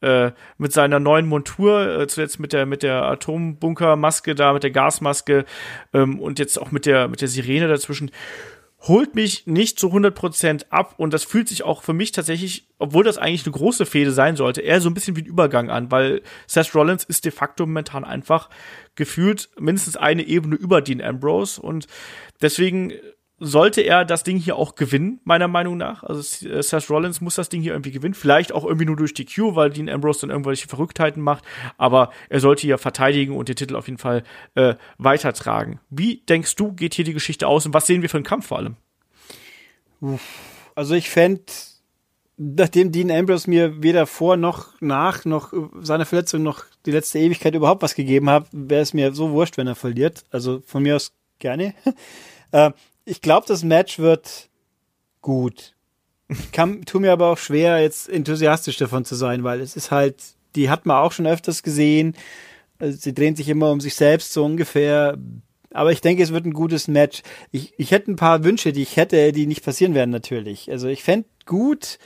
[0.00, 4.70] äh, mit seiner neuen Montur, äh, zuletzt mit der mit der Atombunkermaske da, mit der
[4.70, 5.44] Gasmaske
[5.92, 8.10] ähm, und jetzt auch mit der mit der Sirene dazwischen
[8.86, 13.02] holt mich nicht zu 100% ab und das fühlt sich auch für mich tatsächlich, obwohl
[13.02, 15.90] das eigentlich eine große Fehde sein sollte, eher so ein bisschen wie ein Übergang an,
[15.90, 18.50] weil Seth Rollins ist de facto momentan einfach
[18.94, 21.86] gefühlt mindestens eine Ebene über Dean Ambrose und
[22.42, 22.92] deswegen
[23.38, 26.04] sollte er das Ding hier auch gewinnen, meiner Meinung nach.
[26.04, 28.14] Also äh, Seth Rollins muss das Ding hier irgendwie gewinnen.
[28.14, 31.44] Vielleicht auch irgendwie nur durch die Q, weil Dean Ambrose dann irgendwelche Verrücktheiten macht.
[31.76, 34.22] Aber er sollte hier verteidigen und den Titel auf jeden Fall
[34.54, 35.80] äh, weitertragen.
[35.90, 38.46] Wie denkst du, geht hier die Geschichte aus und was sehen wir für einen Kampf
[38.46, 38.76] vor allem?
[40.74, 41.42] Also ich fände,
[42.36, 47.54] nachdem Dean Ambrose mir weder vor noch nach noch seiner Verletzung noch die letzte Ewigkeit
[47.54, 50.24] überhaupt was gegeben hat, wäre es mir so wurscht, wenn er verliert.
[50.30, 51.74] Also von mir aus gerne.
[52.52, 52.70] äh,
[53.04, 54.48] ich glaube, das Match wird
[55.20, 55.74] gut.
[56.28, 59.90] Ich kann, tu mir aber auch schwer, jetzt enthusiastisch davon zu sein, weil es ist
[59.90, 60.16] halt,
[60.54, 62.14] die hat man auch schon öfters gesehen.
[62.78, 65.18] Also sie drehen sich immer um sich selbst so ungefähr.
[65.70, 67.22] Aber ich denke, es wird ein gutes Match.
[67.50, 70.70] Ich, ich hätte ein paar Wünsche, die ich hätte, die nicht passieren werden natürlich.
[70.70, 71.98] Also ich fände gut,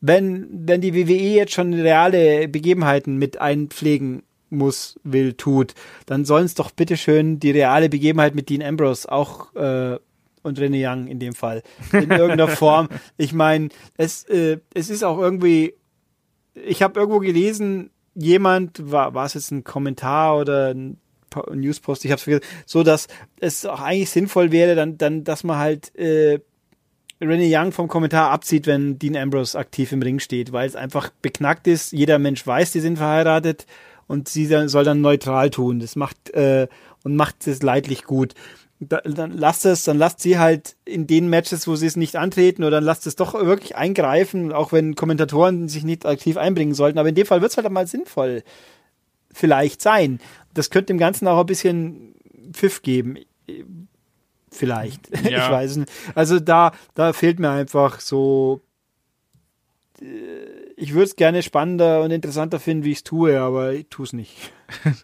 [0.00, 5.74] wenn, wenn die WWE jetzt schon reale Begebenheiten mit einpflegen muss, will, tut,
[6.06, 9.98] dann sollen es doch bitteschön die reale Begebenheit mit Dean Ambrose auch äh,
[10.44, 12.88] und René Young in dem Fall in irgendeiner Form.
[13.16, 15.74] Ich meine, es, äh, es ist auch irgendwie,
[16.54, 20.98] ich habe irgendwo gelesen, jemand, war, war es jetzt ein Kommentar oder ein
[21.30, 23.08] Po- Newspost, ich habe es vergessen, so dass
[23.40, 26.38] es auch eigentlich sinnvoll wäre, dann, dann, dass man halt äh,
[27.20, 31.10] René Young vom Kommentar abzieht, wenn Dean Ambrose aktiv im Ring steht, weil es einfach
[31.22, 31.92] beknackt ist.
[31.92, 33.66] Jeder Mensch weiß, die sind verheiratet
[34.06, 35.80] und sie soll dann neutral tun.
[35.80, 36.68] Das macht äh,
[37.02, 38.34] und macht es leidlich gut.
[38.80, 42.16] Da, dann lasst es, dann lasst sie halt in den Matches, wo sie es nicht
[42.16, 46.74] antreten, oder dann lasst es doch wirklich eingreifen, auch wenn Kommentatoren sich nicht aktiv einbringen
[46.74, 46.98] sollten.
[46.98, 48.42] Aber in dem Fall wird es halt mal sinnvoll
[49.32, 50.20] vielleicht sein.
[50.54, 52.14] Das könnte dem Ganzen auch ein bisschen
[52.52, 53.18] Pfiff geben.
[54.50, 55.08] Vielleicht.
[55.24, 55.46] Ja.
[55.46, 55.92] Ich weiß es nicht.
[56.14, 58.60] Also da, da fehlt mir einfach so.
[60.00, 63.86] äh, Ich würde es gerne spannender und interessanter finden, wie ich es tue, aber ich
[63.90, 64.34] tue es nicht.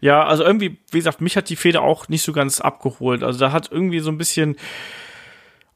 [0.00, 3.22] Ja, also irgendwie, wie gesagt, mich hat die Fehde auch nicht so ganz abgeholt.
[3.22, 4.56] Also da hat irgendwie so ein bisschen,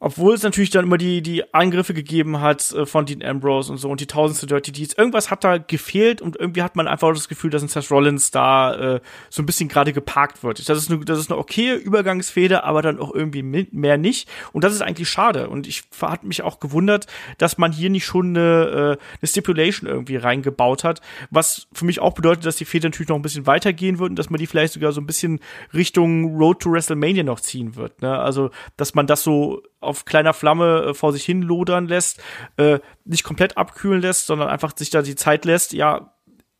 [0.00, 3.78] obwohl es natürlich dann immer die, die Angriffe gegeben hat äh, von Dean Ambrose und
[3.78, 7.12] so und die tausendste Dirty Deeds, irgendwas hat da gefehlt und irgendwie hat man einfach
[7.12, 10.68] das Gefühl, dass ein Seth Rollins da äh, so ein bisschen gerade geparkt wird.
[10.68, 14.28] Das ist eine, das ist eine okaye Übergangsfehde, aber dann auch irgendwie mehr nicht.
[14.52, 15.48] Und das ist eigentlich schade.
[15.48, 17.06] Und ich hat mich auch gewundert,
[17.38, 22.00] dass man hier nicht schon eine, äh, eine Stipulation irgendwie reingebaut hat, was für mich
[22.00, 24.46] auch bedeutet, dass die Fehde natürlich noch ein bisschen weitergehen wird und dass man die
[24.46, 25.40] vielleicht sogar so ein bisschen
[25.74, 28.00] Richtung Road to WrestleMania noch ziehen wird.
[28.02, 28.18] Ne?
[28.18, 32.20] Also, dass man das so auf kleiner Flamme äh, vor sich hin lodern lässt,
[32.56, 36.12] äh, nicht komplett abkühlen lässt, sondern einfach sich da die Zeit lässt, ja,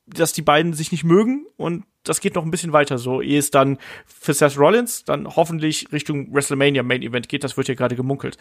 [0.06, 3.38] dass die beiden sich nicht mögen und das geht noch ein bisschen weiter so, ehe
[3.38, 7.74] es dann für Seth Rollins dann hoffentlich Richtung WrestleMania Main Event geht, das wird ja
[7.74, 8.38] gerade gemunkelt.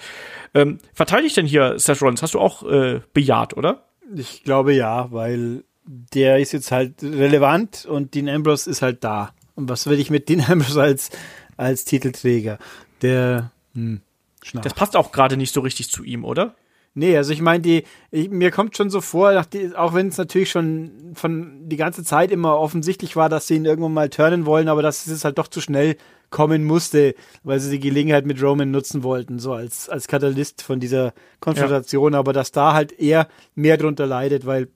[0.54, 2.22] Ähm, verteidigt denn hier Seth Rollins?
[2.22, 3.84] Hast du auch äh, bejaht, oder?
[4.16, 9.34] Ich glaube ja, weil der ist jetzt halt relevant und Dean Ambrose ist halt da.
[9.56, 11.10] Und was will ich mit Dean Ambrose als,
[11.58, 12.60] als Titelträger?
[13.02, 14.02] Der, hm,
[14.48, 14.64] Schnarch.
[14.64, 16.56] Das passt auch gerade nicht so richtig zu ihm, oder?
[16.94, 20.18] Nee, also ich meine, die, ich, mir kommt schon so vor, die, auch wenn es
[20.18, 24.48] natürlich schon von die ganze Zeit immer offensichtlich war, dass sie ihn irgendwann mal turnen
[24.48, 25.96] wollen, aber dass es halt doch zu schnell
[26.30, 30.80] kommen musste, weil sie die Gelegenheit mit Roman nutzen wollten, so als, als Katalyst von
[30.80, 34.68] dieser Konfrontation, aber dass da halt er mehr drunter leidet, weil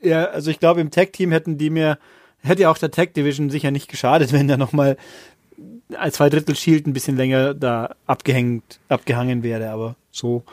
[0.00, 1.98] er, also ich glaube, im Tag-Team hätten die mir,
[2.40, 4.96] hätte ja auch der Tag-Division sicher nicht geschadet, wenn da nochmal
[5.96, 10.44] als zwei Drittel Shield ein bisschen länger da abgehängt, abgehangen wäre, aber so.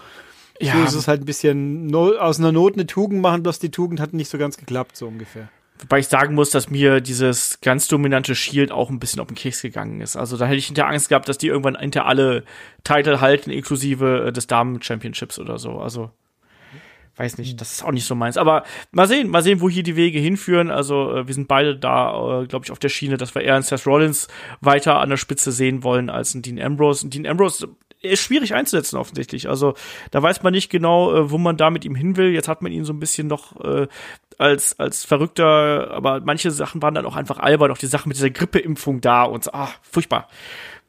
[0.62, 0.74] Ja.
[0.74, 3.72] So ist es halt ein bisschen no, aus einer Not eine Tugend machen, bloß die
[3.72, 5.48] Tugend hat nicht so ganz geklappt, so ungefähr.
[5.80, 9.36] Wobei ich sagen muss, dass mir dieses ganz dominante Shield auch ein bisschen auf den
[9.36, 10.18] Keks gegangen ist.
[10.18, 12.44] Also da hätte ich hinter Angst gehabt, dass die irgendwann hinter alle
[12.84, 15.80] Titel halten, inklusive äh, des Damen-Championships oder so.
[15.80, 16.12] Also
[17.20, 18.38] weiß nicht, das ist auch nicht so meins.
[18.38, 20.72] Aber mal sehen, mal sehen, wo hier die Wege hinführen.
[20.72, 23.56] Also äh, wir sind beide da, äh, glaube ich, auf der Schiene, dass wir eher
[23.56, 24.28] einen Seth Rollins
[24.62, 27.06] weiter an der Spitze sehen wollen als einen Dean Ambrose.
[27.06, 27.68] Und Dean Ambrose
[28.02, 29.50] ist schwierig einzusetzen offensichtlich.
[29.50, 29.74] Also
[30.12, 32.30] da weiß man nicht genau, äh, wo man da mit ihm hin will.
[32.30, 33.88] Jetzt hat man ihn so ein bisschen noch äh,
[34.38, 38.16] als, als Verrückter, aber manche Sachen waren dann auch einfach albern, auch die Sache mit
[38.16, 40.30] dieser Grippeimpfung da und so, ah, furchtbar.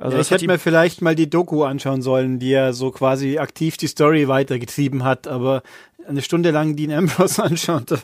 [0.00, 3.38] Also ja, ich hätte mir vielleicht mal die Doku anschauen sollen, die ja so quasi
[3.38, 5.62] aktiv die Story weitergetrieben hat, aber
[6.08, 7.98] eine Stunde lang Dean Ambrose anschauen, da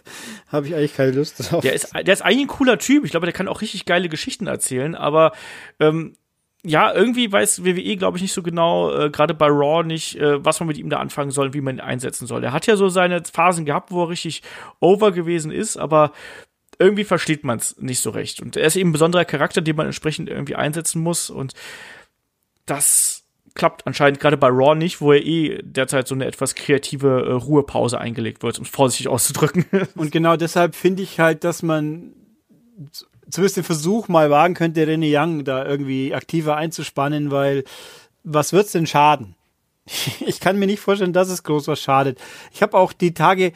[0.48, 1.62] habe ich eigentlich keine Lust drauf.
[1.62, 3.04] Der ist, der ist eigentlich ein cooler Typ.
[3.04, 5.32] Ich glaube, der kann auch richtig geile Geschichten erzählen, aber
[5.80, 6.16] ähm,
[6.62, 10.44] ja, irgendwie weiß WWE, glaube ich, nicht so genau, äh, gerade bei Raw nicht, äh,
[10.44, 12.44] was man mit ihm da anfangen soll, wie man ihn einsetzen soll.
[12.44, 14.42] Er hat ja so seine Phasen gehabt, wo er richtig
[14.80, 16.12] over gewesen ist, aber
[16.78, 18.40] irgendwie versteht man es nicht so recht.
[18.40, 21.30] Und er ist eben ein besonderer Charakter, den man entsprechend irgendwie einsetzen muss.
[21.30, 21.54] Und
[22.66, 23.24] das
[23.54, 27.32] klappt anscheinend gerade bei Raw nicht, wo er eh derzeit so eine etwas kreative äh,
[27.32, 29.64] Ruhepause eingelegt wird, um es vorsichtig auszudrücken.
[29.94, 32.12] Und genau deshalb finde ich halt, dass man
[33.30, 37.64] zumindest den Versuch mal wagen könnte, René Young da irgendwie aktiver einzuspannen, weil
[38.22, 39.34] was wird's denn schaden?
[40.26, 42.18] Ich kann mir nicht vorstellen, dass es groß was schadet.
[42.52, 43.52] Ich habe auch die Tage,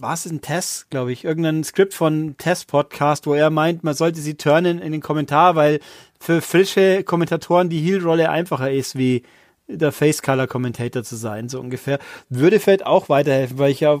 [0.00, 3.94] war es ein Test, glaube ich, irgendein Skript von Test Podcast, wo er meint, man
[3.94, 5.80] sollte sie turnen in den Kommentar, weil
[6.20, 9.22] für frische Kommentatoren die Heel-Rolle einfacher ist, wie
[9.66, 11.98] der Face-Color-Commentator zu sein, so ungefähr.
[12.28, 14.00] Würde vielleicht auch weiterhelfen, weil ich ja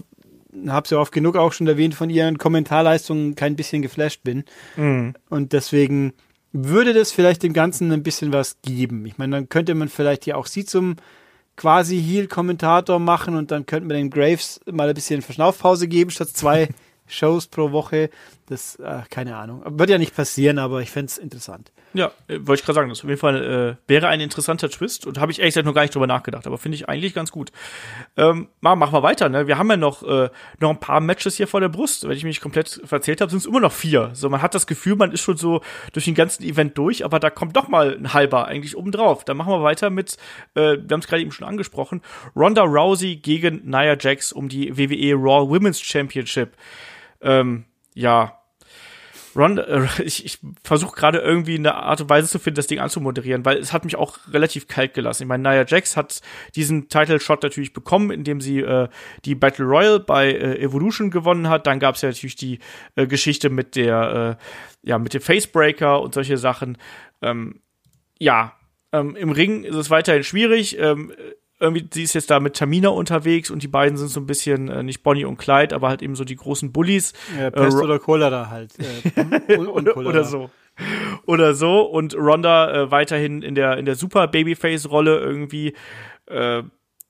[0.66, 4.44] habe ja oft genug auch schon erwähnt, von ihren Kommentarleistungen kein bisschen geflasht bin.
[4.76, 5.14] Mhm.
[5.28, 6.14] Und deswegen
[6.52, 9.04] würde das vielleicht dem Ganzen ein bisschen was geben.
[9.04, 10.96] Ich meine, dann könnte man vielleicht ja auch sie zum
[11.58, 16.28] quasi Heel-Kommentator machen und dann könnte man den Graves mal ein bisschen Verschnaufpause geben, statt
[16.28, 16.68] zwei
[17.06, 18.10] Shows pro Woche.
[18.48, 19.62] Das, äh, keine Ahnung.
[19.66, 21.70] Wird ja nicht passieren, aber ich fände es interessant.
[21.92, 25.06] Ja, äh, wollte ich gerade sagen, das auf jeden Fall äh, wäre ein interessanter Twist
[25.06, 27.30] und habe ich ehrlich gesagt noch gar nicht drüber nachgedacht, aber finde ich eigentlich ganz
[27.30, 27.52] gut.
[28.16, 29.46] Ähm, machen wir weiter, ne?
[29.46, 30.30] Wir haben ja noch, äh,
[30.60, 32.08] noch ein paar Matches hier vor der Brust.
[32.08, 34.10] Wenn ich mich komplett verzählt habe, sind es immer noch vier.
[34.14, 35.60] So, man hat das Gefühl, man ist schon so
[35.92, 39.24] durch den ganzen Event durch, aber da kommt doch mal ein halber eigentlich obendrauf.
[39.24, 40.16] Dann machen wir weiter mit,
[40.54, 42.00] äh, wir haben es gerade eben schon angesprochen,
[42.34, 46.52] Ronda Rousey gegen Nia Jax um die WWE Raw Women's Championship.
[47.20, 48.37] Ähm, ja,
[49.38, 52.80] Ron, äh, ich, ich versuche gerade irgendwie eine Art und Weise zu finden, das Ding
[52.80, 55.22] anzumoderieren, weil es hat mich auch relativ kalt gelassen.
[55.22, 56.20] Ich meine, Nia Jax hat
[56.56, 58.88] diesen Title-Shot natürlich bekommen, indem sie äh,
[59.24, 61.66] die Battle Royal bei äh, Evolution gewonnen hat.
[61.66, 62.58] Dann gab es ja natürlich die
[62.96, 66.76] äh, Geschichte mit der, äh, ja, mit dem Facebreaker und solche Sachen.
[67.22, 67.60] Ähm,
[68.18, 68.54] ja,
[68.92, 70.78] ähm, im Ring ist es weiterhin schwierig.
[70.78, 71.12] Ähm,
[71.60, 74.68] irgendwie, sie ist jetzt da mit Tamina unterwegs und die beiden sind so ein bisschen,
[74.68, 77.12] äh, nicht Bonnie und Clyde, aber halt eben so die großen Bullies.
[77.36, 78.72] Ja, Pest äh, oder Cholera halt.
[78.78, 79.96] Äh, Cholera.
[79.96, 80.50] oder so.
[81.26, 81.82] Oder so.
[81.82, 85.74] Und Ronda äh, weiterhin in der, in der super Babyface-Rolle irgendwie.
[86.26, 86.62] Äh,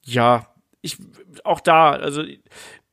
[0.04, 0.46] ja,
[0.80, 0.96] ich,
[1.44, 2.22] auch da, also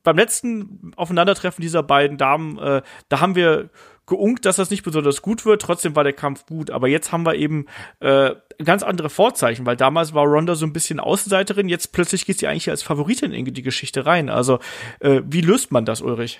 [0.02, 3.70] beim letzten Aufeinandertreffen dieser beiden Damen, äh, da haben wir
[4.06, 5.62] geunkt, dass das nicht besonders gut wird.
[5.62, 6.70] Trotzdem war der Kampf gut.
[6.70, 7.66] Aber jetzt haben wir eben
[8.00, 8.34] äh,
[8.64, 11.68] ganz andere Vorzeichen, weil damals war Ronda so ein bisschen Außenseiterin.
[11.68, 14.30] Jetzt plötzlich geht sie eigentlich als Favoritin in die Geschichte rein.
[14.30, 14.60] Also
[15.00, 16.38] äh, wie löst man das, Ulrich?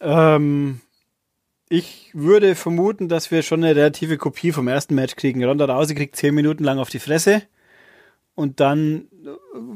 [0.00, 0.80] Ähm,
[1.68, 5.42] ich würde vermuten, dass wir schon eine relative Kopie vom ersten Match kriegen.
[5.44, 7.42] Ronda Rousey kriegt zehn Minuten lang auf die Fresse
[8.34, 9.08] und dann,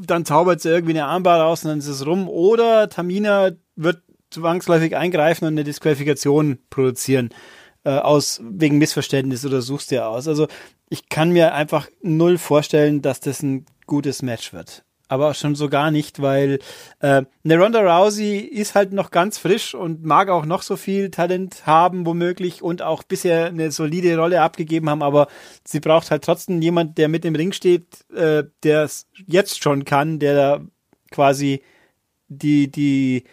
[0.05, 2.29] dann zaubert sie irgendwie eine Armbar raus und dann ist es rum.
[2.29, 7.31] Oder Tamina wird zwangsläufig eingreifen und eine Disqualifikation produzieren
[7.85, 10.29] äh, aus wegen Missverständnis oder suchst dir aus.
[10.29, 10.49] Also
[10.89, 14.85] ich kann mir einfach null vorstellen, dass das ein gutes Match wird.
[15.11, 16.59] Aber schon so gar nicht, weil
[17.01, 21.11] äh, eine Ronda Rousey ist halt noch ganz frisch und mag auch noch so viel
[21.11, 25.29] Talent haben, womöglich, und auch bisher eine solide Rolle abgegeben haben, aber
[25.64, 29.87] sie braucht halt trotzdem jemand, der mit im Ring steht, äh, der es jetzt schon
[29.87, 30.61] kann, der da
[31.11, 31.62] quasi
[32.29, 33.24] die, die,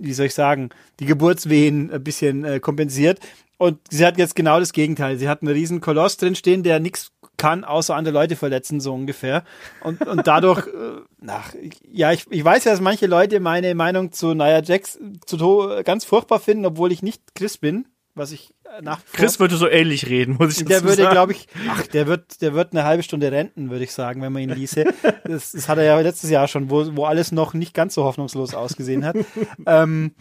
[0.00, 3.20] wie soll ich sagen, die Geburtswehen ein bisschen äh, kompensiert.
[3.58, 5.18] Und sie hat jetzt genau das Gegenteil.
[5.18, 9.44] Sie hat einen riesen Koloss drinstehen, der nichts kann, außer andere Leute verletzen, so ungefähr.
[9.82, 11.54] Und, und dadurch, äh, nach,
[11.90, 16.04] ja, ich, ich weiß ja, dass manche Leute meine Meinung zu Nia Jax zu ganz
[16.04, 20.06] furchtbar finden, obwohl ich nicht Chris bin was ich äh, nach Chris würde so ähnlich
[20.06, 23.30] reden, muss ich Der würde, glaube ich, ach, der wird, der wird eine halbe Stunde
[23.30, 24.84] renten, würde ich sagen, wenn man ihn ließe.
[25.24, 28.04] das, das hat er ja letztes Jahr schon, wo, wo alles noch nicht ganz so
[28.04, 29.16] hoffnungslos ausgesehen hat.
[29.66, 30.14] ähm,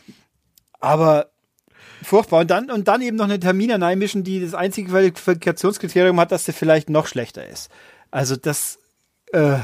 [0.79, 1.31] aber
[2.03, 2.41] furchtbar.
[2.41, 6.45] Und dann, und dann eben noch eine Termine einmischen, die das einzige Qualifikationskriterium hat, dass
[6.45, 7.69] der vielleicht noch schlechter ist.
[8.11, 8.79] Also das,
[9.31, 9.57] äh,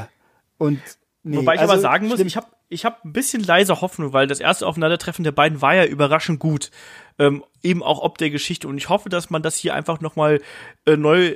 [0.58, 0.80] und
[1.22, 4.12] nee, Wobei ich also, aber sagen muss, ich habe ich hab ein bisschen leise Hoffnung,
[4.12, 6.70] weil das erste Aufeinandertreffen der beiden war ja überraschend gut
[7.18, 8.68] ähm, eben auch ob der Geschichte.
[8.68, 10.40] Und ich hoffe, dass man das hier einfach nochmal
[10.86, 11.34] äh, neu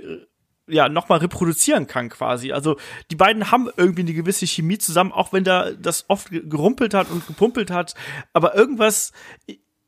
[0.69, 2.53] ja, nochmal reproduzieren kann quasi.
[2.53, 2.77] Also
[3.11, 7.11] die beiden haben irgendwie eine gewisse Chemie zusammen, auch wenn da das oft gerumpelt hat
[7.11, 7.95] und gepumpelt hat.
[8.33, 9.13] Aber irgendwas,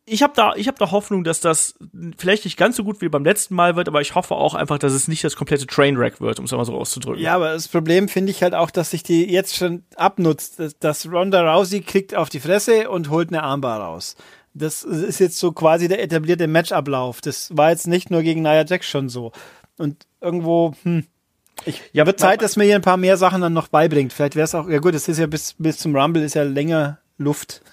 [0.04, 1.74] ich habe da, ich habe da Hoffnung, dass das
[2.18, 4.78] vielleicht nicht ganz so gut wie beim letzten Mal wird, aber ich hoffe auch einfach,
[4.78, 7.22] dass es nicht das komplette Trainwreck wird, um es mal so auszudrücken.
[7.22, 11.10] Ja, aber das Problem finde ich halt auch, dass sich die jetzt schon abnutzt, dass
[11.10, 14.16] Ronda Rousey kriegt auf die Fresse und holt eine Armbar raus
[14.54, 17.20] Das ist jetzt so quasi der etablierte Matchablauf.
[17.20, 19.30] Das war jetzt nicht nur gegen Nia Jax schon so.
[19.78, 21.06] Und irgendwo, hm,
[21.64, 24.12] ich, ja, wird Zeit, dass mir hier ein paar mehr Sachen dann noch beibringt.
[24.12, 26.42] Vielleicht wäre es auch, ja gut, es ist ja bis, bis zum Rumble ist ja
[26.42, 27.62] länger Luft.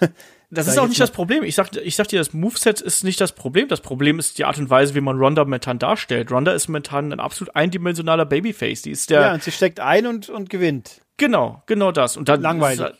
[0.50, 1.44] Das ist auch nicht das Problem.
[1.44, 3.68] Ich sag, ich sag dir, das Moveset ist nicht das Problem.
[3.68, 6.32] Das Problem ist die Art und Weise, wie man Ronda momentan darstellt.
[6.32, 8.82] Ronda ist momentan ein absolut eindimensionaler Babyface.
[8.82, 9.20] Die ist der.
[9.20, 11.02] Ja, und sie steckt ein und, und gewinnt.
[11.18, 12.16] Genau, genau das.
[12.16, 12.94] Und dann Langweilig.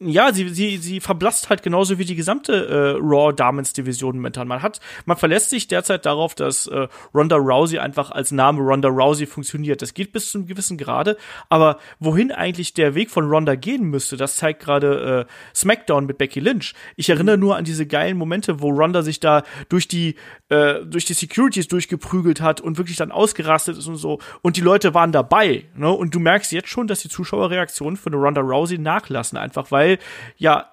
[0.00, 4.46] Ja, sie, sie, sie verblasst halt genauso wie die gesamte äh, Raw Damens Division momentan.
[4.46, 8.88] Man hat, man verlässt sich derzeit darauf, dass äh, Ronda Rousey einfach als Name Ronda
[8.88, 9.82] Rousey funktioniert.
[9.82, 11.16] Das geht bis zu einem gewissen Grade,
[11.48, 16.16] aber wohin eigentlich der Weg von Ronda gehen müsste, das zeigt gerade äh, SmackDown mit
[16.16, 16.74] Becky Lynch.
[16.94, 20.14] Ich erinnere nur an diese geilen Momente, wo Ronda sich da durch die
[20.48, 24.20] äh, durch die Securities durchgeprügelt hat und wirklich dann ausgerastet ist und so.
[24.42, 25.64] Und die Leute waren dabei.
[25.74, 25.90] Ne?
[25.90, 29.87] Und du merkst jetzt schon, dass die Zuschauerreaktionen für eine Ronda Rousey nachlassen, einfach weil
[29.88, 29.98] weil
[30.36, 30.70] ja,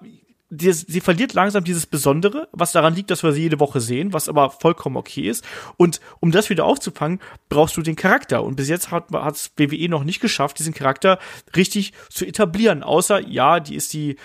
[0.48, 4.12] die, sie verliert langsam dieses Besondere, was daran liegt, dass wir sie jede Woche sehen,
[4.12, 5.44] was aber vollkommen okay ist.
[5.76, 8.44] Und um das wieder aufzufangen, brauchst du den Charakter.
[8.44, 11.18] Und bis jetzt hat es WWE noch nicht geschafft, diesen Charakter
[11.56, 12.84] richtig zu etablieren.
[12.84, 14.16] Außer, ja, die ist die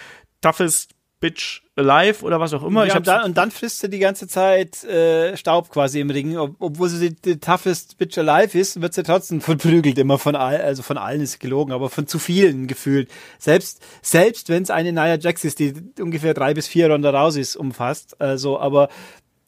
[0.41, 0.91] toughest
[1.21, 2.85] Bitch Alive oder was auch immer.
[2.85, 6.35] Ja, und, dann, und dann frisst sie die ganze Zeit äh, Staub quasi im Ring.
[6.35, 10.35] Ob, obwohl sie die, die, toughest Bitch Alive ist, wird sie trotzdem verprügelt immer von
[10.35, 13.09] allen, also von allen ist gelogen, aber von zu vielen gefühlt.
[13.37, 17.55] Selbst, selbst wenn es eine Nia Jax ist, die ungefähr drei bis vier Ronda Rouseys
[17.55, 18.19] umfasst.
[18.19, 18.89] Also, aber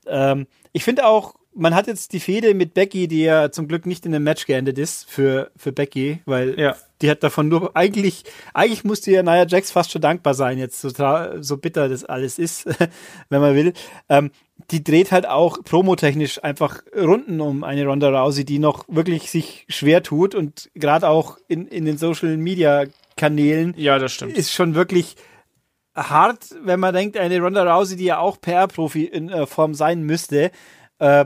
[0.06, 3.86] ähm, ich finde auch, man hat jetzt die Fehde mit Becky, die ja zum Glück
[3.86, 6.76] nicht in einem Match geendet ist für, für Becky, weil ja.
[7.02, 8.24] die hat davon nur, eigentlich,
[8.54, 10.90] eigentlich musste ja Nia Jax fast schon dankbar sein, jetzt so,
[11.40, 12.66] so bitter das alles ist,
[13.30, 13.74] wenn man will.
[14.10, 14.32] Ähm,
[14.72, 19.66] die dreht halt auch promotechnisch einfach Runden um eine Ronda Rousey, die noch wirklich sich
[19.68, 22.86] schwer tut und gerade auch in, in den Social Media
[23.18, 23.74] Kanälen.
[23.78, 24.38] Ja, das stimmt.
[24.38, 25.16] Ist schon wirklich
[25.96, 30.04] hart, wenn man denkt, eine Ronda Rousey, die ja auch PR-Profi in äh, Form sein
[30.04, 30.52] müsste,
[31.00, 31.26] äh,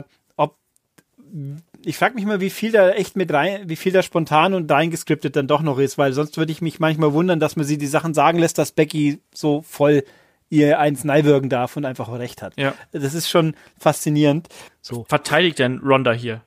[1.84, 4.70] ich frage mich mal, wie viel da echt mit rein, wie viel da spontan und
[4.70, 7.78] reingeskriptet dann doch noch ist, weil sonst würde ich mich manchmal wundern, dass man sie
[7.78, 10.04] die Sachen sagen lässt, dass Becky so voll
[10.50, 12.54] ihr eins neiwirken darf und einfach recht hat.
[12.56, 12.74] Ja.
[12.92, 14.48] Das ist schon faszinierend.
[14.80, 15.04] So.
[15.08, 16.42] Verteidigt denn Ronda hier?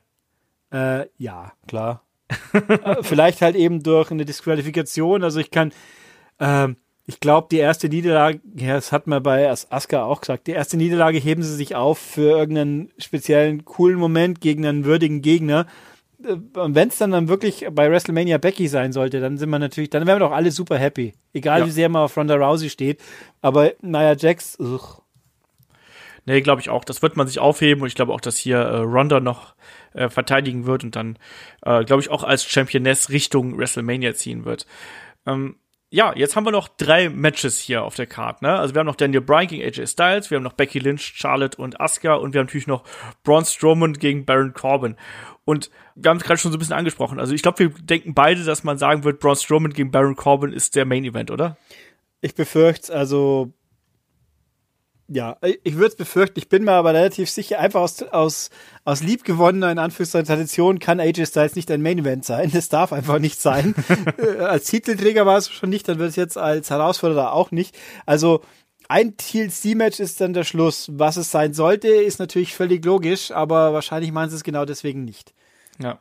[0.72, 2.02] Äh, ja, klar.
[2.52, 5.22] Äh, vielleicht halt eben durch eine Disqualifikation.
[5.22, 5.72] Also ich kann,
[6.40, 6.76] ähm,
[7.06, 10.76] ich glaube, die erste Niederlage, ja, das hat man bei Asuka auch gesagt, die erste
[10.76, 15.66] Niederlage heben sie sich auf für irgendeinen speziellen coolen Moment gegen einen würdigen Gegner.
[16.24, 19.58] Äh, und wenn es dann, dann wirklich bei WrestleMania Becky sein sollte, dann sind wir
[19.58, 21.14] natürlich, dann wären wir doch alle super happy.
[21.32, 21.66] Egal ja.
[21.66, 23.00] wie sehr man auf Ronda Rousey steht.
[23.40, 25.02] Aber naja, Jax, ugh.
[26.24, 26.84] Nee, glaube ich auch.
[26.84, 29.56] Das wird man sich aufheben und ich glaube auch, dass hier äh, Ronda noch
[29.92, 31.18] äh, verteidigen wird und dann,
[31.62, 34.66] äh, glaube ich, auch als Championess Richtung WrestleMania ziehen wird.
[35.26, 35.56] Ähm,
[35.92, 38.44] ja, jetzt haben wir noch drei Matches hier auf der Karte.
[38.44, 38.58] Ne?
[38.58, 41.60] Also wir haben noch Daniel Bryan gegen AJ Styles, wir haben noch Becky Lynch, Charlotte
[41.60, 42.82] und Asuka und wir haben natürlich noch
[43.24, 44.96] Braun Strowman gegen Baron Corbin.
[45.44, 47.20] Und wir haben es gerade schon so ein bisschen angesprochen.
[47.20, 50.54] Also ich glaube, wir denken beide, dass man sagen wird, Braun Strowman gegen Baron Corbin
[50.54, 51.58] ist der Main Event, oder?
[52.22, 53.52] Ich befürchte also
[55.08, 58.50] ja, ich würde es befürchten, ich bin mir aber relativ sicher, einfach aus, aus,
[58.84, 62.50] aus liebgewonnener, in Anführungszeichen, Tradition kann AJ Styles nicht ein Main Event sein.
[62.52, 63.74] Das darf einfach nicht sein.
[64.18, 67.76] Äh, als Titelträger war es schon nicht, dann wird es jetzt als Herausforderer auch nicht.
[68.04, 68.42] Also,
[68.88, 70.90] ein TLC-Match ist dann der Schluss.
[70.92, 75.04] Was es sein sollte, ist natürlich völlig logisch, aber wahrscheinlich meinen sie es genau deswegen
[75.04, 75.32] nicht.
[75.82, 75.98] Ja.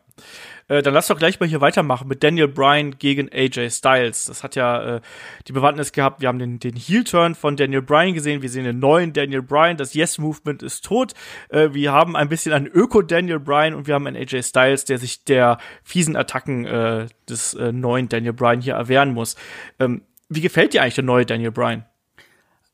[0.68, 4.26] Äh, dann lass doch gleich mal hier weitermachen mit Daniel Bryan gegen AJ Styles.
[4.26, 5.02] Das hat ja äh,
[5.48, 6.22] die Bewandtnis gehabt.
[6.22, 8.42] Wir haben den, den Heel-Turn von Daniel Bryan gesehen.
[8.42, 9.78] Wir sehen den neuen Daniel Bryan.
[9.78, 11.14] Das Yes-Movement ist tot.
[11.50, 14.98] Äh, wir haben ein bisschen einen Öko-Daniel Bryan und wir haben einen AJ Styles, der
[14.98, 19.36] sich der fiesen Attacken äh, des äh, neuen Daniel Bryan hier erwehren muss.
[19.80, 21.86] Ähm, wie gefällt dir eigentlich der neue Daniel Bryan?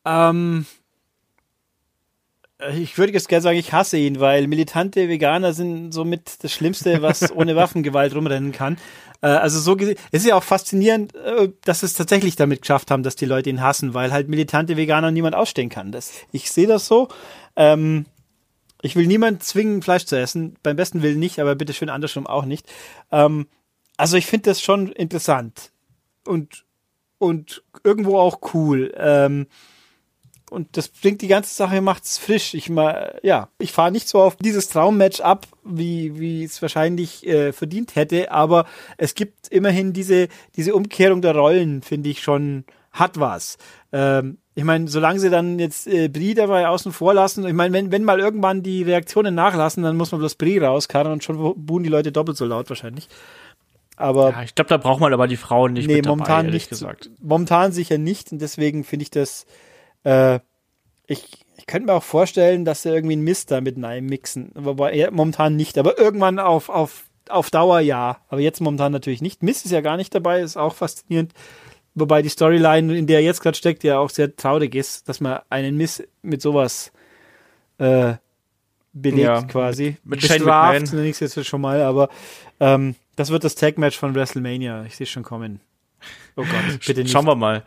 [0.05, 0.86] Ähm, äh,
[2.73, 7.01] ich würde jetzt gerne sagen, ich hasse ihn, weil militante Veganer sind somit das Schlimmste,
[7.01, 8.77] was ohne Waffengewalt rumrennen kann.
[9.21, 12.89] Äh, also so gesehen, es ist ja auch faszinierend, äh, dass es tatsächlich damit geschafft
[12.89, 15.91] haben, dass die Leute ihn hassen, weil halt militante Veganer niemand ausstehen kann.
[15.91, 17.09] Das, ich sehe das so.
[17.55, 18.05] Ähm,
[18.81, 20.55] ich will niemand zwingen, Fleisch zu essen.
[20.63, 22.67] Beim besten Willen nicht, aber bitte schön andersrum auch nicht.
[23.11, 23.47] Ähm,
[23.97, 25.71] also ich finde das schon interessant
[26.25, 26.65] und
[27.19, 28.93] und irgendwo auch cool.
[28.95, 29.47] Ähm,
[30.49, 32.53] und das bringt die ganze Sache, macht's frisch.
[32.53, 37.25] Ich mal, ja, ich fahre nicht so auf dieses Traummatch ab, wie wie es wahrscheinlich
[37.27, 38.65] äh, verdient hätte, aber
[38.97, 43.57] es gibt immerhin diese diese Umkehrung der Rollen, finde ich schon hat was.
[43.91, 47.73] Ähm, ich meine, solange sie dann jetzt äh, Brie dabei außen vor lassen, ich meine,
[47.73, 51.53] wenn, wenn mal irgendwann die Reaktionen nachlassen, dann muss man bloß Brie rauskarren und schon
[51.63, 53.07] buhen die Leute doppelt so laut wahrscheinlich.
[53.97, 56.45] Aber ja, ich glaube, da braucht man aber die Frauen nicht nee, mit dabei, momentan
[56.47, 57.09] nicht, gesagt.
[57.21, 59.45] Momentan sicher nicht und deswegen finde ich das
[60.07, 60.39] äh,
[61.07, 61.23] ich,
[61.57, 64.51] ich könnte mir auch vorstellen, dass sie irgendwie einen Mist da mit Nein mixen.
[64.55, 68.17] Wobei ja, momentan nicht, aber irgendwann auf, auf, auf Dauer ja.
[68.29, 69.43] Aber jetzt momentan natürlich nicht.
[69.43, 71.33] Mist ist ja gar nicht dabei, ist auch faszinierend.
[71.95, 75.19] Wobei die Storyline, in der er jetzt gerade steckt, ja auch sehr traurig ist, dass
[75.19, 76.91] man einen Miss mit sowas
[77.79, 78.13] äh,
[78.93, 79.97] belegt Ja, quasi.
[80.03, 82.09] mit- mit Bestraft, nenne ich es jetzt schon mal, aber
[82.59, 84.83] ähm, das wird das Tag-Match von WrestleMania.
[84.85, 85.59] Ich sehe es schon kommen.
[86.39, 87.11] Oh Gott, bitte nicht.
[87.11, 87.63] Schauen wir mal.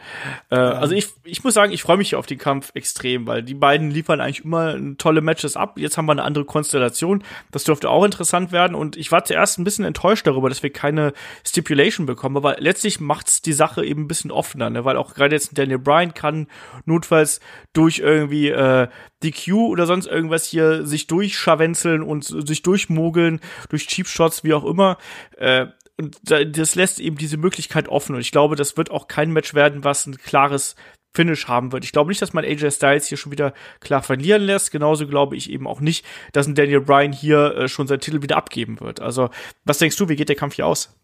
[0.49, 3.55] Äh, Also ich, ich muss sagen, ich freue mich auf den Kampf extrem, weil die
[3.55, 5.77] beiden liefern eigentlich immer tolle Matches ab.
[5.77, 7.25] Jetzt haben wir eine andere Konstellation.
[7.51, 8.77] Das dürfte auch interessant werden.
[8.77, 11.15] Und ich war zuerst ein bisschen enttäuscht darüber, dass wir keine
[11.45, 12.37] Stipulation bekommen.
[12.37, 14.85] Aber letztlich macht's die Sache eben ein bisschen offener, ne?
[14.85, 16.47] weil auch gerade jetzt Daniel Bryan kann
[16.85, 17.41] notfalls
[17.73, 18.87] durch irgendwie äh,
[19.25, 24.65] DQ oder sonst irgendwas hier sich durchscharwenzeln und sich durchmogeln, durch Cheap Shots, wie auch
[24.65, 24.97] immer.
[25.37, 25.67] Äh,
[26.01, 28.15] und da- das lässt eben diese Möglichkeit offen.
[28.15, 30.75] Und ich glaube, das wird auch kein Match werden, was ein klares
[31.13, 31.85] Finish haben wird.
[31.85, 34.71] Ich glaube nicht, dass man AJ Styles hier schon wieder klar verlieren lässt.
[34.71, 38.23] Genauso glaube ich eben auch nicht, dass ein Daniel Bryan hier äh, schon seinen Titel
[38.23, 39.01] wieder abgeben wird.
[39.01, 39.31] Also,
[39.65, 40.95] was denkst du, wie geht der Kampf hier aus?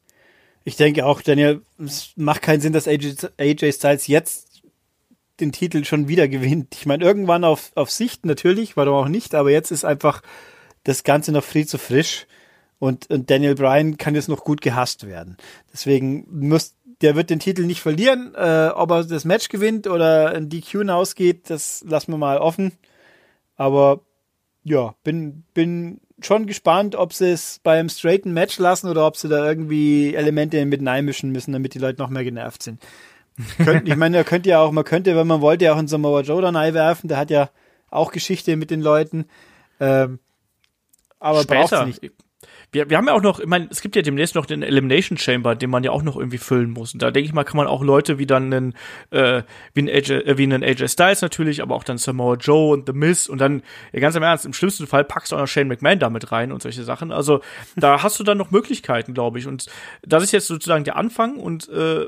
[0.65, 4.63] Ich denke auch, Daniel, es macht keinen Sinn, dass AJ, AJ Styles jetzt
[5.41, 6.75] den Titel schon wieder gewinnt.
[6.77, 10.23] Ich meine, irgendwann auf, auf Sicht natürlich, warum auch nicht, aber jetzt ist einfach
[10.85, 12.27] das Ganze noch viel zu frisch
[12.79, 15.37] und, und Daniel Bryan kann jetzt noch gut gehasst werden.
[15.73, 18.35] Deswegen muss, der wird den Titel nicht verlieren.
[18.35, 22.73] Äh, ob er das Match gewinnt oder ein DQ hinausgeht, das lassen wir mal offen.
[23.57, 24.01] Aber
[24.65, 29.29] ja, bin, bin schon gespannt, ob sie es beim straighten Match lassen oder ob sie
[29.29, 32.83] da irgendwie Elemente mit einmischen müssen, damit die Leute noch mehr genervt sind.
[33.59, 35.89] Könnt, ich meine, er könnte ja auch, man könnte, wenn man wollte, ja auch einen
[35.89, 37.51] Samoa Joe dann einwerfen, der hat ja
[37.91, 39.27] auch Geschichte mit den Leuten.
[39.79, 40.21] Ähm,
[41.21, 41.87] aber braucht's Später.
[41.87, 42.13] nicht.
[42.73, 45.17] Wir, wir haben ja auch noch, ich meine, es gibt ja demnächst noch den Elimination
[45.19, 46.93] Chamber, den man ja auch noch irgendwie füllen muss.
[46.93, 48.75] Und da denke ich mal, kann man auch Leute wie dann einen,
[49.11, 49.43] äh,
[49.75, 52.87] wie einen AJ, äh, wie einen AJ Styles natürlich, aber auch dann Samoa Joe und
[52.87, 53.63] The Miz und dann,
[53.93, 56.53] ja, ganz im Ernst, im schlimmsten Fall packst du auch noch Shane McMahon damit rein
[56.53, 57.13] und solche Sachen.
[57.13, 57.41] Also
[57.77, 59.47] da hast du dann noch Möglichkeiten, glaube ich.
[59.47, 59.67] Und
[60.03, 62.07] das ist jetzt sozusagen der Anfang und äh,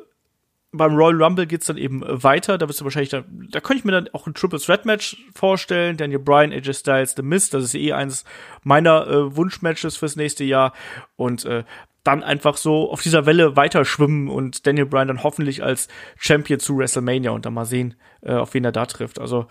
[0.71, 2.59] beim Royal Rumble geht's dann eben äh, weiter.
[2.59, 5.17] Da wirst du wahrscheinlich dann, da könnte ich mir dann auch ein Triple Threat Match
[5.35, 5.97] vorstellen.
[5.97, 7.51] Daniel Bryan, AJ Styles, The Miz.
[7.51, 8.25] Das ist eh eines
[8.65, 10.75] meiner äh, Wunschmatches fürs nächste Jahr.
[11.17, 11.65] Und äh,
[12.05, 16.61] dann einfach so auf dieser Welle weiter schwimmen und Daniel Bryan dann hoffentlich als Champion
[16.61, 19.21] zu WrestleMania und dann mal sehen, äh, auf wen er da trifft.
[19.21, 19.47] Also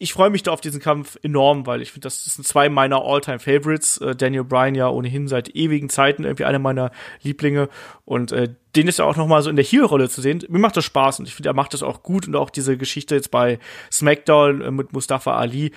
[0.00, 3.02] ich freue mich da auf diesen Kampf enorm, weil ich finde, das sind zwei meiner
[3.02, 3.98] All-Time-Favorites.
[3.98, 6.92] Äh, Daniel Bryan ja ohnehin seit ewigen Zeiten irgendwie einer meiner
[7.22, 7.68] Lieblinge
[8.04, 10.44] und äh, den ist ja auch noch mal so in der Heel-Rolle zu sehen.
[10.48, 12.76] Mir macht das Spaß und ich finde, er macht das auch gut und auch diese
[12.76, 13.58] Geschichte jetzt bei
[13.90, 15.72] SmackDown äh, mit Mustafa Ali.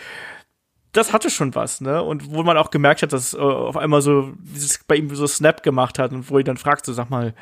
[0.91, 2.03] Das hatte schon was, ne?
[2.03, 5.26] Und wo man auch gemerkt hat, dass äh, auf einmal so dieses bei ihm so
[5.26, 7.34] Snap gemacht hat und wo ich dann fragt, so sag mal,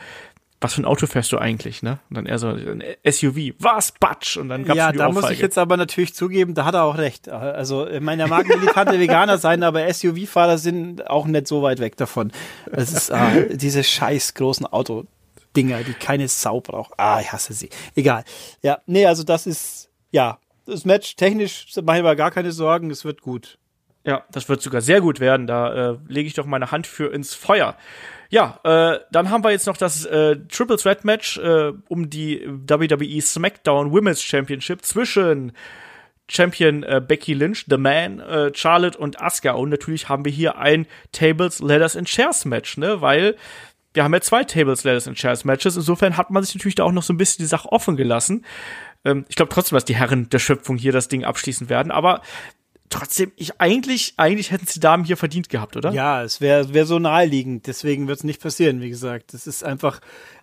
[0.62, 2.00] was für ein Auto fährst du eigentlich, ne?
[2.10, 3.54] Und dann eher so ein SUV.
[3.60, 3.94] Was?
[3.94, 4.38] Batsch!
[4.38, 5.34] Und dann gab's Ja, da muss Ohrfeige.
[5.36, 7.30] ich jetzt aber natürlich zugeben, da hat er auch recht.
[7.30, 11.80] Also, ich meine, er mag militante Veganer sein, aber SUV-Fahrer sind auch nicht so weit
[11.80, 12.32] weg davon.
[12.72, 16.92] Es ist ah, diese scheiß großen Autodinger, die keine Sau braucht.
[16.98, 17.70] Ah, ich hasse sie.
[17.96, 18.26] Egal.
[18.62, 22.92] Ja, nee, also das ist, ja, das Match technisch mache ich mir gar keine Sorgen,
[22.92, 23.59] es wird gut.
[24.06, 25.46] Ja, das wird sogar sehr gut werden.
[25.46, 27.76] Da äh, lege ich doch meine Hand für ins Feuer.
[28.30, 32.46] Ja, äh, dann haben wir jetzt noch das äh, Triple Threat Match äh, um die
[32.48, 35.52] WWE SmackDown Women's Championship zwischen
[36.30, 39.52] Champion äh, Becky Lynch, The Man, äh, Charlotte und Asuka.
[39.52, 43.02] Und natürlich haben wir hier ein Tables, Ladders and Chairs Match, ne?
[43.02, 43.36] Weil
[43.94, 45.76] wir haben ja zwei Tables, Ladders and Chairs Matches.
[45.76, 48.46] Insofern hat man sich natürlich da auch noch so ein bisschen die Sache offen gelassen.
[49.04, 51.92] Ähm, ich glaube trotzdem, dass die Herren der Schöpfung hier das Ding abschließen werden.
[51.92, 52.22] Aber
[52.90, 55.92] trotzdem, ich eigentlich, eigentlich hätten sie Damen hier verdient gehabt, oder?
[55.92, 59.34] Ja, es wäre wär so naheliegend, deswegen wird es nicht passieren, wie gesagt.
[59.34, 60.00] Das ist einfach,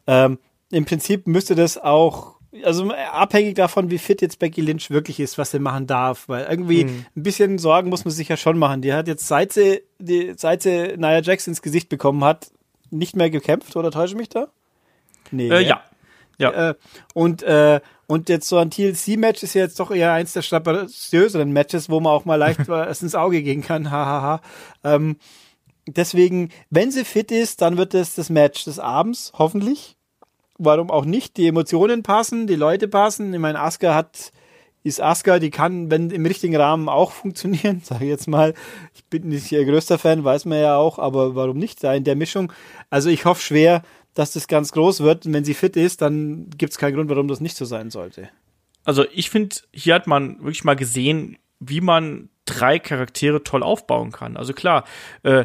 [0.06, 0.38] ähm,
[0.70, 5.36] im Prinzip müsste das auch, also abhängig davon, wie fit jetzt Becky Lynch wirklich ist,
[5.38, 7.06] was sie machen darf, weil irgendwie Mhm.
[7.16, 8.80] ein bisschen Sorgen muss man sich ja schon machen.
[8.82, 12.50] Die hat jetzt, seit sie, die, seit sie Nia Jax ins Gesicht bekommen hat,
[12.90, 14.46] nicht mehr gekämpft, oder täusche ich mich da?
[15.30, 15.48] Nee.
[15.48, 15.62] Äh, ne?
[15.62, 15.82] ja.
[16.38, 16.70] Ja.
[16.70, 16.74] Äh,
[17.14, 21.52] und, äh, und jetzt so ein TLC-Match ist ja jetzt doch eher eins der strapaziöseren
[21.52, 23.90] Matches, wo man auch mal leicht was ins Auge gehen kann.
[23.90, 24.40] Hahaha.
[24.84, 25.16] ähm,
[25.86, 29.96] deswegen, wenn sie fit ist, dann wird es das Match des Abends, hoffentlich.
[30.58, 31.36] Warum auch nicht?
[31.36, 33.34] Die Emotionen passen, die Leute passen.
[33.34, 34.32] Ich meine, Asuka hat,
[34.84, 38.54] ist Asuka, die kann, wenn im richtigen Rahmen auch funktionieren, sage ich jetzt mal.
[38.94, 42.04] Ich bin nicht ihr größter Fan, weiß man ja auch, aber warum nicht da in
[42.04, 42.52] der Mischung?
[42.88, 43.82] Also ich hoffe schwer,
[44.16, 45.26] dass das ganz groß wird.
[45.26, 47.90] Und wenn sie fit ist, dann gibt es keinen Grund, warum das nicht so sein
[47.90, 48.30] sollte.
[48.84, 54.12] Also ich finde, hier hat man wirklich mal gesehen, wie man drei Charaktere toll aufbauen
[54.12, 54.36] kann.
[54.36, 54.84] Also klar,
[55.22, 55.44] äh,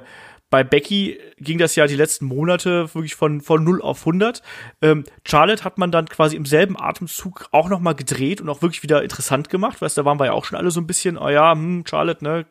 [0.51, 4.43] bei Becky ging das ja die letzten Monate wirklich von, von 0 auf 100.
[4.81, 8.61] Ähm, Charlotte hat man dann quasi im selben Atemzug auch noch mal gedreht und auch
[8.61, 9.81] wirklich wieder interessant gemacht.
[9.81, 12.21] Weißt, da waren wir ja auch schon alle so ein bisschen, oh ja, hm, Charlotte,
[12.21, 12.45] ne,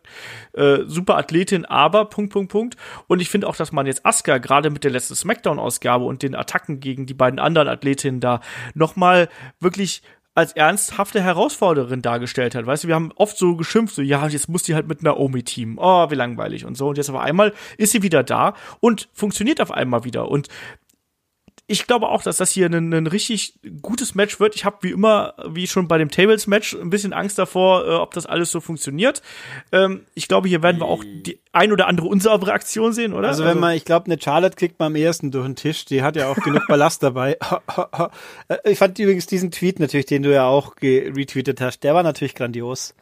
[0.55, 2.77] äh, super Athletin, aber Punkt, Punkt, Punkt.
[3.07, 6.35] Und ich finde auch, dass man jetzt Asuka gerade mit der letzten Smackdown-Ausgabe und den
[6.35, 8.41] Attacken gegen die beiden anderen Athletinnen da
[8.73, 9.29] noch mal
[9.61, 10.03] wirklich
[10.41, 12.65] als ernsthafte Herausforderin dargestellt hat.
[12.65, 15.43] Weißt du, wir haben oft so geschimpft, so, ja, jetzt muss die halt mit Naomi
[15.43, 15.77] teamen.
[15.79, 16.89] Oh, wie langweilig und so.
[16.89, 20.31] Und jetzt auf einmal ist sie wieder da und funktioniert auf einmal wieder.
[20.31, 20.49] Und
[21.71, 24.57] ich glaube auch, dass das hier ein, ein richtig gutes Match wird.
[24.57, 28.13] Ich habe wie immer, wie schon bei dem Tables-Match, ein bisschen Angst davor, äh, ob
[28.13, 29.23] das alles so funktioniert.
[29.71, 33.29] Ähm, ich glaube, hier werden wir auch die ein oder andere unsaubere Aktion sehen, oder?
[33.29, 35.85] Also wenn also man, ich glaube, eine Charlotte kriegt man am ersten durch den Tisch.
[35.85, 37.39] Die hat ja auch genug Ballast dabei.
[38.65, 42.35] ich fand übrigens diesen Tweet natürlich, den du ja auch retweetet hast, der war natürlich
[42.35, 42.97] grandios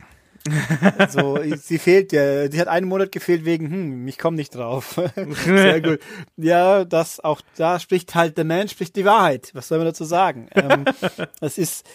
[1.11, 5.01] so, sie fehlt ja, sie hat einen Monat gefehlt wegen, hm, ich komme nicht drauf.
[5.45, 6.01] Sehr gut.
[6.37, 9.51] Ja, das auch, da spricht halt der Mensch, spricht die Wahrheit.
[9.55, 10.49] Was soll man dazu sagen?
[10.55, 10.85] Ähm,
[11.41, 11.87] das ist,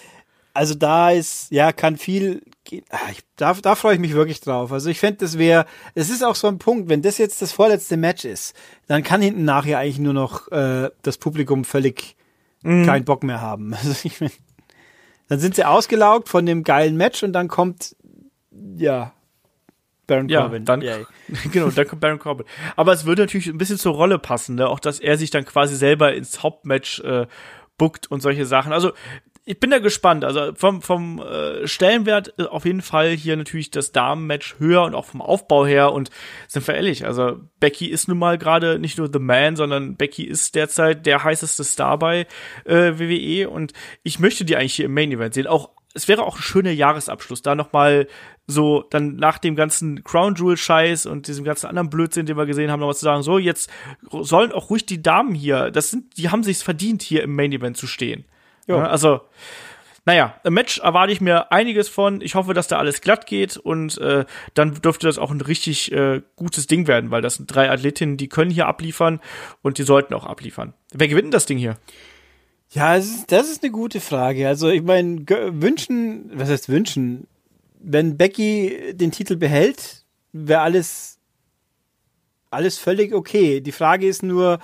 [0.53, 2.41] also da ist, ja, kann viel,
[2.89, 4.71] ah, ich, da, da freue ich mich wirklich drauf.
[4.71, 5.65] Also ich fände, das wäre,
[5.95, 8.55] es ist auch so ein Punkt, wenn das jetzt das vorletzte Match ist,
[8.87, 12.15] dann kann hinten nachher eigentlich nur noch äh, das Publikum völlig
[12.61, 12.85] mhm.
[12.85, 13.73] keinen Bock mehr haben.
[13.73, 14.31] Also ich mein,
[15.29, 17.95] dann sind sie ausgelaugt von dem geilen Match und dann kommt
[18.75, 19.13] ja,
[20.07, 20.65] Baron ja, Corbin.
[20.65, 20.81] Dann,
[21.51, 22.45] genau, dann kommt Baron Corbin.
[22.75, 24.67] Aber es würde natürlich ein bisschen zur Rolle passen, ne?
[24.67, 27.27] auch dass er sich dann quasi selber ins Hauptmatch äh,
[27.77, 28.73] bookt und solche Sachen.
[28.73, 28.91] Also
[29.45, 30.23] ich bin da gespannt.
[30.23, 34.95] Also vom, vom äh, Stellenwert äh, auf jeden Fall hier natürlich das Damenmatch höher und
[34.95, 35.91] auch vom Aufbau her.
[35.91, 36.11] Und
[36.47, 40.23] sind wir ehrlich, also Becky ist nun mal gerade nicht nur The Man, sondern Becky
[40.23, 42.25] ist derzeit der heißeste Star bei
[42.65, 43.49] äh, WWE.
[43.49, 45.47] Und ich möchte die eigentlich hier im Main Event sehen.
[45.47, 48.07] Auch es wäre auch ein schöner Jahresabschluss, da nochmal
[48.47, 52.45] so dann nach dem ganzen Crown Jewel Scheiß und diesem ganzen anderen Blödsinn, den wir
[52.45, 53.69] gesehen haben, nochmal zu sagen, so jetzt
[54.11, 57.51] sollen auch ruhig die Damen hier, das sind, die haben sich's verdient, hier im Main
[57.51, 58.25] Event zu stehen.
[58.67, 58.87] Ja.
[58.87, 59.21] Also,
[60.05, 62.19] naja, im Match erwarte ich mir einiges von.
[62.19, 65.93] Ich hoffe, dass da alles glatt geht und äh, dann dürfte das auch ein richtig
[65.93, 69.21] äh, gutes Ding werden, weil das sind drei Athletinnen, die können hier abliefern
[69.61, 70.73] und die sollten auch abliefern.
[70.91, 71.77] Wer gewinnt denn das Ding hier?
[72.73, 74.47] Ja, ist, das ist eine gute Frage.
[74.47, 77.27] Also ich meine, wünschen, was heißt wünschen?
[77.79, 81.19] Wenn Becky den Titel behält, wäre alles,
[82.49, 83.61] alles völlig okay.
[83.61, 84.57] Die Frage ist nur,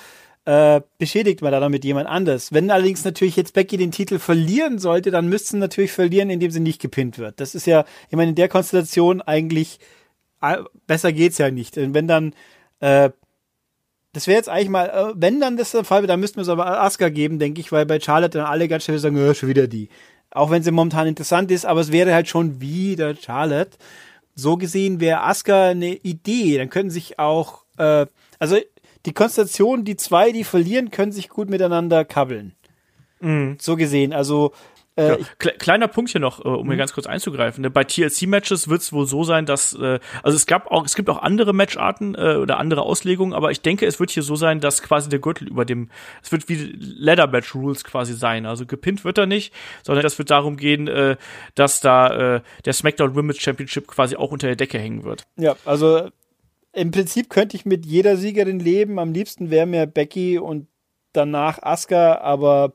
[0.46, 2.52] äh, beschädigt man da damit jemand anders?
[2.52, 6.50] Wenn allerdings natürlich jetzt Becky den Titel verlieren sollte, dann müsste sie natürlich verlieren, indem
[6.50, 7.40] sie nicht gepinnt wird.
[7.40, 9.80] Das ist ja, ich meine, in der Konstellation eigentlich,
[10.42, 10.58] äh,
[10.88, 11.76] besser geht's ja nicht.
[11.78, 12.34] Wenn dann
[12.80, 13.12] äh,
[14.14, 16.44] das wäre jetzt eigentlich mal, äh, wenn dann das der Fall wäre, dann müssten wir
[16.44, 19.34] es aber Asuka geben, denke ich, weil bei Charlotte dann alle ganz schnell sagen, ja,
[19.34, 19.90] schon wieder die.
[20.32, 23.78] Auch wenn sie momentan interessant ist, aber es wäre halt schon wieder Charlotte.
[24.36, 26.58] So gesehen wäre Asuka eine Idee.
[26.58, 28.06] Dann können sich auch, äh,
[28.40, 28.58] also
[29.06, 32.54] die Konstellation, die zwei, die verlieren, können sich gut miteinander kabbeln.
[33.22, 33.58] Mhm.
[33.60, 34.54] So gesehen, also
[35.00, 36.78] äh, ja, kleiner Punkt hier noch, äh, um hier mhm.
[36.78, 37.62] ganz kurz einzugreifen.
[37.62, 37.70] Ne?
[37.70, 41.10] Bei TLC-Matches wird es wohl so sein, dass äh, also es gab auch es gibt
[41.10, 44.60] auch andere Matcharten äh, oder andere Auslegungen, aber ich denke, es wird hier so sein,
[44.60, 45.90] dass quasi der Gürtel über dem
[46.22, 48.46] es wird wie Leather Match Rules quasi sein.
[48.46, 51.16] Also gepinnt wird er nicht, sondern es wird darum gehen, äh,
[51.56, 55.24] dass da äh, der SmackDown Women's Championship quasi auch unter der Decke hängen wird.
[55.38, 56.10] Ja, also
[56.74, 59.00] im Prinzip könnte ich mit jeder Siegerin leben.
[59.00, 60.68] Am liebsten wäre mir Becky und
[61.14, 62.74] danach Asuka, aber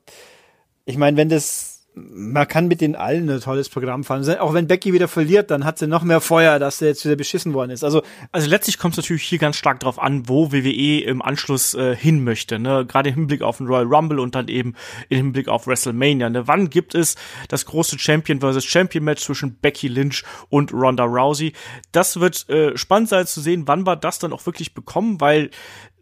[0.84, 4.28] ich meine, wenn das man kann mit den allen ein tolles Programm fahren.
[4.38, 7.14] Auch wenn Becky wieder verliert, dann hat sie noch mehr Feuer, dass sie jetzt wieder
[7.14, 7.84] beschissen worden ist.
[7.84, 11.74] Also, also letztlich kommt es natürlich hier ganz stark drauf an, wo WWE im Anschluss
[11.74, 12.58] äh, hin möchte.
[12.58, 12.84] Ne?
[12.84, 14.74] Gerade im Hinblick auf den Royal Rumble und dann eben
[15.08, 16.30] im Hinblick auf WrestleMania.
[16.30, 16.48] Ne?
[16.48, 17.14] Wann gibt es
[17.48, 18.64] das große Champion vs.
[18.64, 21.52] Champion Match zwischen Becky Lynch und Ronda Rousey?
[21.92, 25.50] Das wird äh, spannend sein zu sehen, wann wir das dann auch wirklich bekommen, weil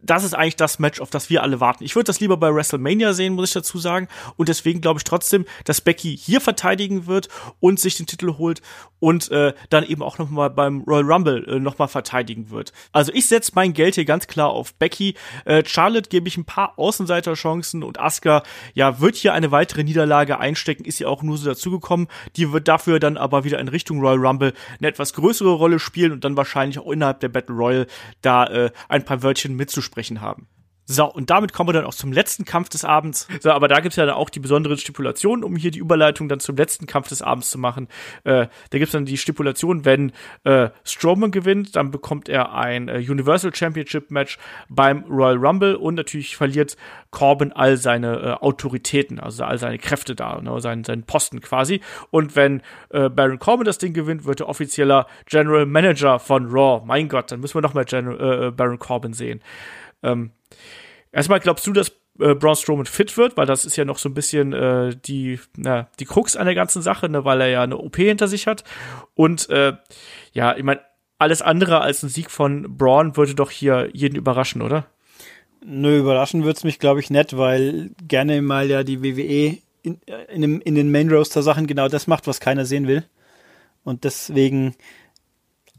[0.02, 1.84] das ist eigentlich das Match, auf das wir alle warten.
[1.84, 4.08] Ich würde das lieber bei WrestleMania sehen, muss ich dazu sagen.
[4.36, 7.28] Und deswegen glaube ich trotzdem, dass Becky hier verteidigen wird
[7.60, 8.62] und sich den Titel holt
[8.98, 12.72] und äh, dann eben auch nochmal beim Royal Rumble äh, nochmal verteidigen wird.
[12.92, 15.14] Also ich setze mein Geld hier ganz klar auf Becky.
[15.44, 18.42] Äh, Charlotte gebe ich ein paar Außenseiterchancen und Asuka,
[18.74, 22.08] ja, wird hier eine weitere Niederlage einstecken, ist ja auch nur so dazugekommen.
[22.36, 26.12] Die wird dafür dann aber wieder in Richtung Royal Rumble eine etwas größere Rolle spielen
[26.12, 27.86] und dann wahrscheinlich auch innerhalb der Battle Royal
[28.20, 30.48] da äh, ein paar Wörtchen mitzuspielen sprechen haben.
[30.84, 33.28] So, und damit kommen wir dann auch zum letzten Kampf des Abends.
[33.40, 36.40] So, aber da gibt's ja dann auch die besonderen Stipulationen, um hier die Überleitung dann
[36.40, 37.86] zum letzten Kampf des Abends zu machen.
[38.24, 40.12] Äh, da gibt's dann die Stipulation, wenn
[40.42, 44.38] äh, Strowman gewinnt, dann bekommt er ein äh, Universal Championship Match
[44.68, 46.76] beim Royal Rumble und natürlich verliert
[47.10, 51.80] Corbin all seine äh, Autoritäten, also all seine Kräfte da, ne, seinen, seinen Posten quasi.
[52.10, 56.82] Und wenn äh, Baron Corbin das Ding gewinnt, wird er offizieller General Manager von Raw.
[56.84, 59.40] Mein Gott, dann müssen wir noch mal General, äh, Baron Corbin sehen.
[60.02, 60.30] Ähm,
[61.12, 64.08] erstmal glaubst du, dass äh, Braun Strowman fit wird, weil das ist ja noch so
[64.08, 67.62] ein bisschen äh, die, na, die Krux an der ganzen Sache, ne, weil er ja
[67.62, 68.64] eine OP hinter sich hat.
[69.14, 69.74] Und äh,
[70.32, 70.80] ja, ich meine,
[71.18, 74.86] alles andere als ein Sieg von Braun würde doch hier jeden überraschen, oder?
[75.64, 80.42] Nö, überraschen wird's mich, glaube ich, nicht, weil gerne mal ja die WWE in, in,
[80.42, 83.04] dem, in den Main Roaster Sachen genau das macht, was keiner sehen will.
[83.84, 84.74] Und deswegen,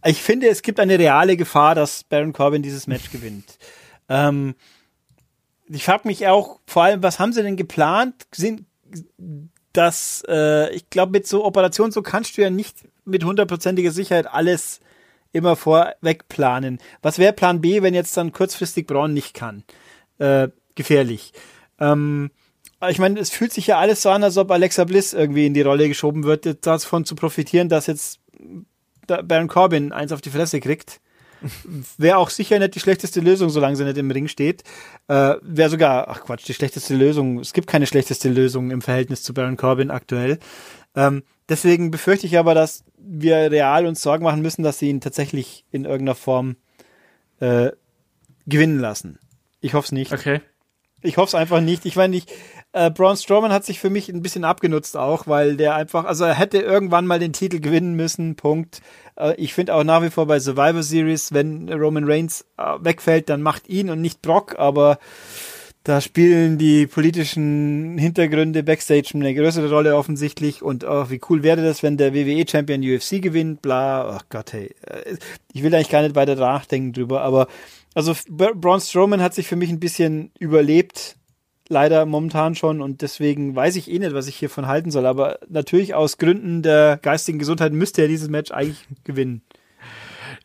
[0.05, 3.57] ich finde, es gibt eine reale Gefahr, dass Baron Corbin dieses Match gewinnt.
[4.13, 4.53] Ähm,
[5.67, 8.27] ich frage mich auch vor allem, was haben sie denn geplant?
[8.31, 8.65] Sind
[9.73, 14.27] das, äh, ich glaube, mit so Operationen, so kannst du ja nicht mit hundertprozentiger Sicherheit
[14.27, 14.81] alles
[15.31, 16.77] immer vorweg planen.
[17.01, 19.63] Was wäre Plan B, wenn jetzt dann kurzfristig Braun nicht kann?
[20.19, 21.33] Äh, gefährlich.
[21.79, 22.29] Ähm,
[22.87, 25.55] ich meine, es fühlt sich ja alles so an, als ob Alexa Bliss irgendwie in
[25.55, 28.19] die Rolle geschoben wird, davon zu profitieren, dass jetzt
[29.07, 30.99] Baron Corbin eins auf die Fresse kriegt.
[31.97, 34.63] Wäre auch sicher nicht die schlechteste Lösung, solange sie nicht im Ring steht.
[35.07, 37.39] Äh, Wäre sogar, ach Quatsch, die schlechteste Lösung.
[37.39, 40.39] Es gibt keine schlechteste Lösung im Verhältnis zu Baron Corbin aktuell.
[40.95, 45.01] Ähm, deswegen befürchte ich aber, dass wir real uns Sorgen machen müssen, dass sie ihn
[45.01, 46.55] tatsächlich in irgendeiner Form
[47.39, 47.71] äh,
[48.45, 49.19] gewinnen lassen.
[49.61, 50.13] Ich hoffe es nicht.
[50.13, 50.41] Okay.
[51.01, 51.85] Ich hoffe es einfach nicht.
[51.85, 52.27] Ich meine, ich,
[52.73, 56.25] äh, Braun Strowman hat sich für mich ein bisschen abgenutzt auch, weil der einfach, also
[56.25, 58.81] er hätte irgendwann mal den Titel gewinnen müssen, Punkt.
[59.15, 63.29] Äh, ich finde auch nach wie vor bei Survivor Series, wenn Roman Reigns äh, wegfällt,
[63.29, 64.97] dann macht ihn und nicht Brock, aber
[65.83, 71.61] da spielen die politischen Hintergründe Backstage eine größere Rolle offensichtlich und oh, wie cool wäre
[71.61, 74.73] das, wenn der WWE Champion UFC gewinnt, bla, ach oh Gott, hey.
[74.87, 75.17] Äh,
[75.53, 77.47] ich will eigentlich gar nicht weiter nachdenken drüber, aber
[77.93, 81.17] also Braun Strowman hat sich für mich ein bisschen überlebt,
[81.73, 85.39] leider momentan schon und deswegen weiß ich eh nicht, was ich hiervon halten soll, aber
[85.49, 89.41] natürlich aus Gründen der geistigen Gesundheit müsste er dieses Match eigentlich gewinnen.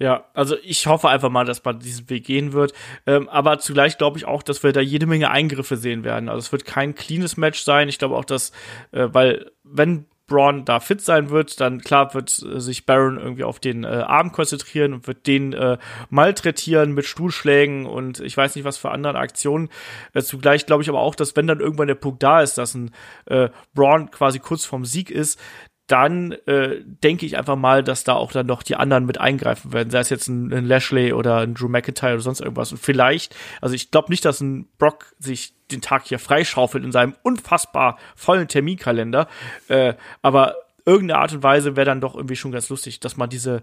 [0.01, 2.73] Ja, also ich hoffe einfach mal, dass man diesen Weg gehen wird.
[3.07, 6.29] Ähm, aber zugleich glaube ich auch, dass wir da jede Menge Eingriffe sehen werden.
[6.29, 7.89] Also es wird kein cleanes Match sein.
[7.89, 8.53] Ich glaube auch, dass,
[8.93, 13.43] äh, weil wenn Braun da fit sein wird, dann klar wird äh, sich Baron irgendwie
[13.43, 15.79] auf den äh, Arm konzentrieren und wird den äh,
[16.11, 19.71] malträtieren mit Stuhlschlägen und ich weiß nicht was für andere Aktionen.
[20.15, 22.75] Äh, zugleich glaube ich aber auch, dass wenn dann irgendwann der Punkt da ist, dass
[22.75, 22.93] ein
[23.27, 25.41] äh, Braun quasi kurz vorm Sieg ist,
[25.89, 29.73] dann äh, denke ich einfach mal, dass da auch dann noch die anderen mit eingreifen
[29.73, 32.71] werden, sei es jetzt ein, ein Lashley oder ein Drew McIntyre oder sonst irgendwas.
[32.71, 36.93] Und vielleicht, also ich glaube nicht, dass ein Brock sich den Tag hier freischaufelt in
[36.93, 39.29] seinem unfassbar vollen Terminkalender,
[39.69, 43.31] äh, aber irgendeine Art und Weise wäre dann doch irgendwie schon ganz lustig, dass man
[43.31, 43.63] diese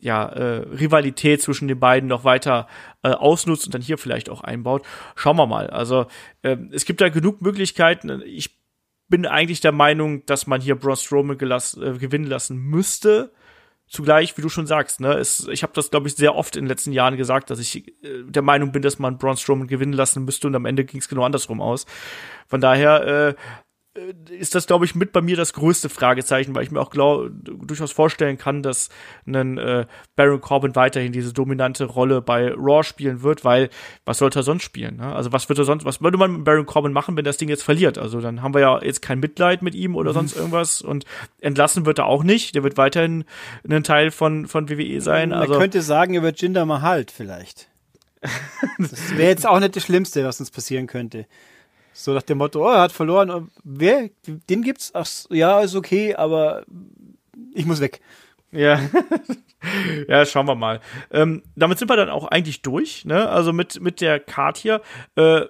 [0.00, 2.68] ja, äh, Rivalität zwischen den beiden noch weiter
[3.02, 4.84] äh, ausnutzt und dann hier vielleicht auch einbaut.
[5.14, 5.68] Schauen wir mal.
[5.68, 6.06] Also
[6.42, 8.22] äh, es gibt da genug Möglichkeiten.
[8.24, 8.56] Ich
[9.08, 13.32] bin eigentlich der Meinung, dass man hier Braun Strowman gelass, äh, gewinnen lassen müsste.
[13.88, 16.64] Zugleich, wie du schon sagst, ne, es, ich habe das, glaube ich, sehr oft in
[16.64, 19.92] den letzten Jahren gesagt, dass ich äh, der Meinung bin, dass man Braun Strowman gewinnen
[19.92, 21.86] lassen müsste und am Ende ging es genau andersrum aus.
[22.48, 23.34] Von daher äh,
[24.30, 27.30] ist das, glaube ich, mit bei mir das größte Fragezeichen, weil ich mir auch glaub,
[27.42, 28.88] durchaus vorstellen kann, dass
[29.26, 29.86] ein äh,
[30.16, 33.70] Baron Corbin weiterhin diese dominante Rolle bei Raw spielen wird, weil
[34.04, 34.96] was sollte er sonst spielen?
[34.96, 35.14] Ne?
[35.14, 37.48] Also was würde er sonst, was würde man mit Baron Corbin machen, wenn das Ding
[37.48, 37.98] jetzt verliert?
[37.98, 40.14] Also dann haben wir ja jetzt kein Mitleid mit ihm oder mhm.
[40.14, 41.04] sonst irgendwas und
[41.40, 42.54] entlassen wird er auch nicht.
[42.54, 43.24] Der wird weiterhin
[43.68, 45.30] ein Teil von von WWE sein.
[45.30, 47.68] Man also, könnte sagen, er wird Jinder Mahal vielleicht.
[48.78, 51.26] das wäre jetzt auch nicht das Schlimmste, was uns passieren könnte.
[51.98, 53.50] So nach dem Motto, oh, er hat verloren.
[53.64, 54.10] Wer?
[54.26, 54.90] Den gibt's?
[54.92, 56.66] Ach, ja, ist okay, aber
[57.54, 58.00] ich muss weg.
[58.52, 58.78] Ja.
[60.08, 60.80] ja, schauen wir mal.
[61.10, 63.30] Ähm, damit sind wir dann auch eigentlich durch, ne?
[63.30, 64.82] Also mit, mit der Card hier.
[65.14, 65.46] Äh,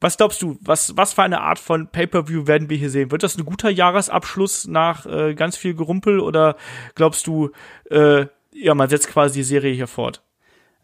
[0.00, 3.10] was glaubst du, was, was für eine Art von Pay-Per-View werden wir hier sehen?
[3.10, 6.56] Wird das ein guter Jahresabschluss nach äh, ganz viel Gerumpel oder
[6.94, 7.50] glaubst du,
[7.90, 10.22] äh, ja, man setzt quasi die Serie hier fort?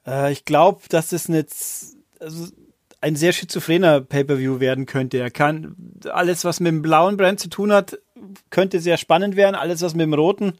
[0.05, 2.49] Äh, ich glaube, dass es jetzt, also
[3.05, 5.19] ein sehr schizophrener Pay-per-View werden könnte.
[5.19, 5.77] Er kann
[6.11, 7.99] alles, was mit dem blauen Brand zu tun hat,
[8.49, 9.55] könnte sehr spannend werden.
[9.55, 10.55] Alles, was mit dem roten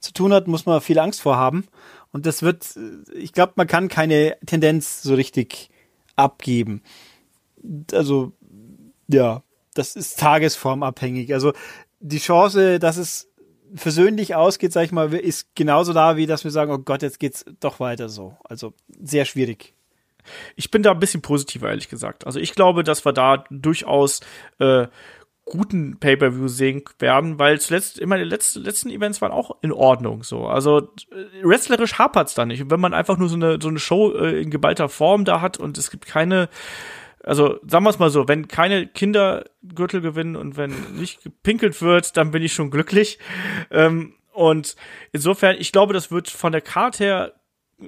[0.00, 1.68] zu tun hat, muss man viel Angst vor haben.
[2.10, 2.78] Und das wird,
[3.14, 5.68] ich glaube, man kann keine Tendenz so richtig
[6.16, 6.82] abgeben.
[7.92, 8.32] Also,
[9.08, 9.42] ja,
[9.74, 11.34] das ist tagesformabhängig.
[11.34, 11.52] Also,
[12.00, 13.28] die Chance, dass es
[13.74, 17.20] versöhnlich ausgeht, sag ich mal, ist genauso da, wie dass wir sagen, oh Gott, jetzt
[17.20, 18.34] geht's doch weiter so.
[18.44, 18.72] Also,
[19.02, 19.74] sehr schwierig.
[20.56, 22.26] Ich bin da ein bisschen positiver, ehrlich gesagt.
[22.26, 24.20] Also ich glaube, dass wir da durchaus
[24.58, 24.86] äh,
[25.44, 30.22] guten Pay-per-View sehen werden, weil zuletzt immer die letzten, letzten Events waren auch in Ordnung
[30.22, 30.46] so.
[30.46, 30.78] Also
[31.10, 32.62] äh, wrestlerisch hapert's da nicht.
[32.62, 35.40] Und wenn man einfach nur so eine so eine Show äh, in geballter Form da
[35.40, 36.48] hat und es gibt keine
[37.24, 41.80] also sagen wir es mal so, wenn keine Kinder Gürtel gewinnen und wenn nicht gepinkelt
[41.80, 43.18] wird, dann bin ich schon glücklich.
[43.70, 44.76] Ähm, und
[45.12, 47.32] insofern, ich glaube, das wird von der Karte her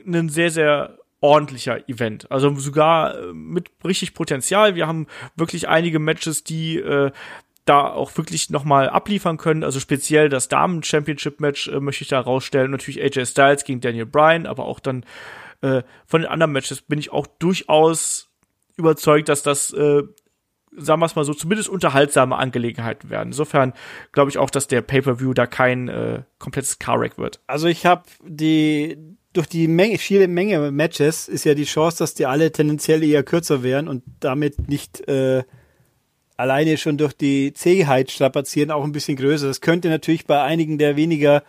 [0.06, 2.30] ein sehr, sehr ordentlicher Event.
[2.30, 4.74] Also sogar äh, mit richtig Potenzial.
[4.74, 5.06] Wir haben
[5.36, 7.12] wirklich einige Matches, die äh,
[7.64, 9.64] da auch wirklich nochmal abliefern können.
[9.64, 12.70] Also speziell das Damen-Championship-Match äh, möchte ich da rausstellen.
[12.70, 15.06] Natürlich AJ Styles gegen Daniel Bryan, aber auch dann
[15.62, 18.28] äh, von den anderen Matches bin ich auch durchaus
[18.76, 20.02] überzeugt, dass das, äh,
[20.76, 23.28] sagen wir es mal so, zumindest unterhaltsame Angelegenheiten werden.
[23.28, 23.72] Insofern
[24.12, 27.40] glaube ich auch, dass der Pay-per-View da kein äh, komplettes Car-Wreck wird.
[27.46, 28.98] Also ich habe die
[29.32, 33.24] durch die Menge, viele Menge Matches ist ja die Chance, dass die alle tendenziell eher
[33.24, 35.42] kürzer wären und damit nicht äh,
[36.36, 39.48] alleine schon durch die Zähigkeit strapazieren auch ein bisschen größer.
[39.48, 41.42] Das könnte natürlich bei einigen der weniger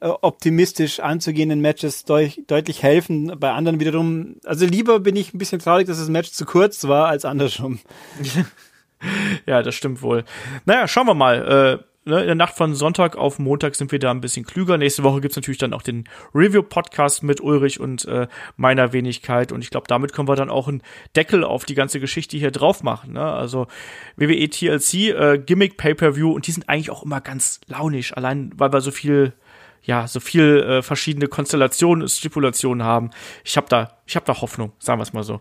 [0.00, 3.38] optimistisch anzugehenden Matches deut deutlich helfen.
[3.38, 6.86] Bei anderen wiederum, also lieber bin ich ein bisschen traurig, dass das Match zu kurz
[6.88, 7.80] war als andersrum.
[9.46, 10.24] ja, das stimmt wohl.
[10.64, 11.80] Naja, schauen wir mal.
[11.80, 14.78] Äh ne, in der Nacht von Sonntag auf Montag sind wir da ein bisschen klüger.
[14.78, 19.52] Nächste Woche gibt's natürlich dann auch den Review-Podcast mit Ulrich und äh, meiner Wenigkeit.
[19.52, 20.82] Und ich glaube, damit können wir dann auch einen
[21.16, 23.14] Deckel auf die ganze Geschichte hier drauf machen.
[23.14, 23.22] Ne?
[23.22, 23.66] Also
[24.16, 28.72] WWE TLC, äh, Gimmick Pay-Per-View und die sind eigentlich auch immer ganz launisch, allein weil
[28.72, 29.32] wir so viel
[29.82, 33.10] ja, so viel äh, verschiedene Konstellationen, Stipulationen haben.
[33.44, 35.40] Ich habe da, ich habe da Hoffnung, sagen wir es mal so.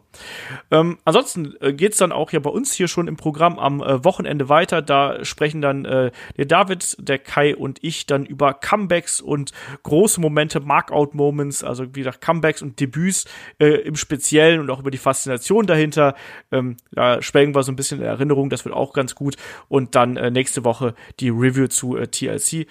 [0.72, 4.04] Ähm, ansonsten äh, geht's dann auch ja bei uns hier schon im Programm am äh,
[4.06, 4.82] Wochenende weiter.
[4.82, 9.52] Da sprechen dann äh, der David, der Kai und ich dann über Comebacks und
[9.84, 13.26] große Momente, Markout-Moments, also wie gesagt Comebacks und Debüts
[13.60, 16.16] äh, im Speziellen und auch über die Faszination dahinter.
[16.52, 19.36] Ähm, da schwelgen wir so ein bisschen in Erinnerung, das wird auch ganz gut.
[19.68, 22.68] Und dann äh, nächste Woche die Review zu äh, TLC.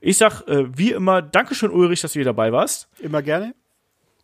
[0.00, 2.88] Ich sag äh, wie immer, Dankeschön, Ulrich, dass du hier dabei warst.
[3.00, 3.54] Immer gerne.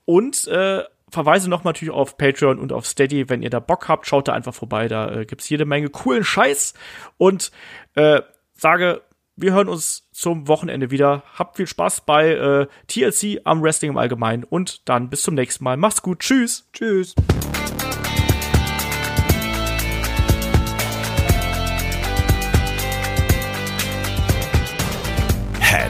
[0.05, 3.29] Und äh, verweise noch natürlich auf Patreon und auf Steady.
[3.29, 4.89] Wenn ihr da Bock habt, schaut da einfach vorbei.
[4.89, 6.75] Da äh, gibt's jede Menge coolen Scheiß.
[7.17, 7.51] Und
[7.95, 8.21] äh,
[8.55, 9.03] sage,
[9.37, 11.23] wir hören uns zum Wochenende wieder.
[11.35, 14.45] Habt viel Spaß bei äh, TLC am Wrestling im Allgemeinen.
[14.45, 15.77] Und dann bis zum nächsten Mal.
[15.77, 16.21] Macht's gut.
[16.21, 16.69] Tschüss.
[16.73, 17.15] Tschüss.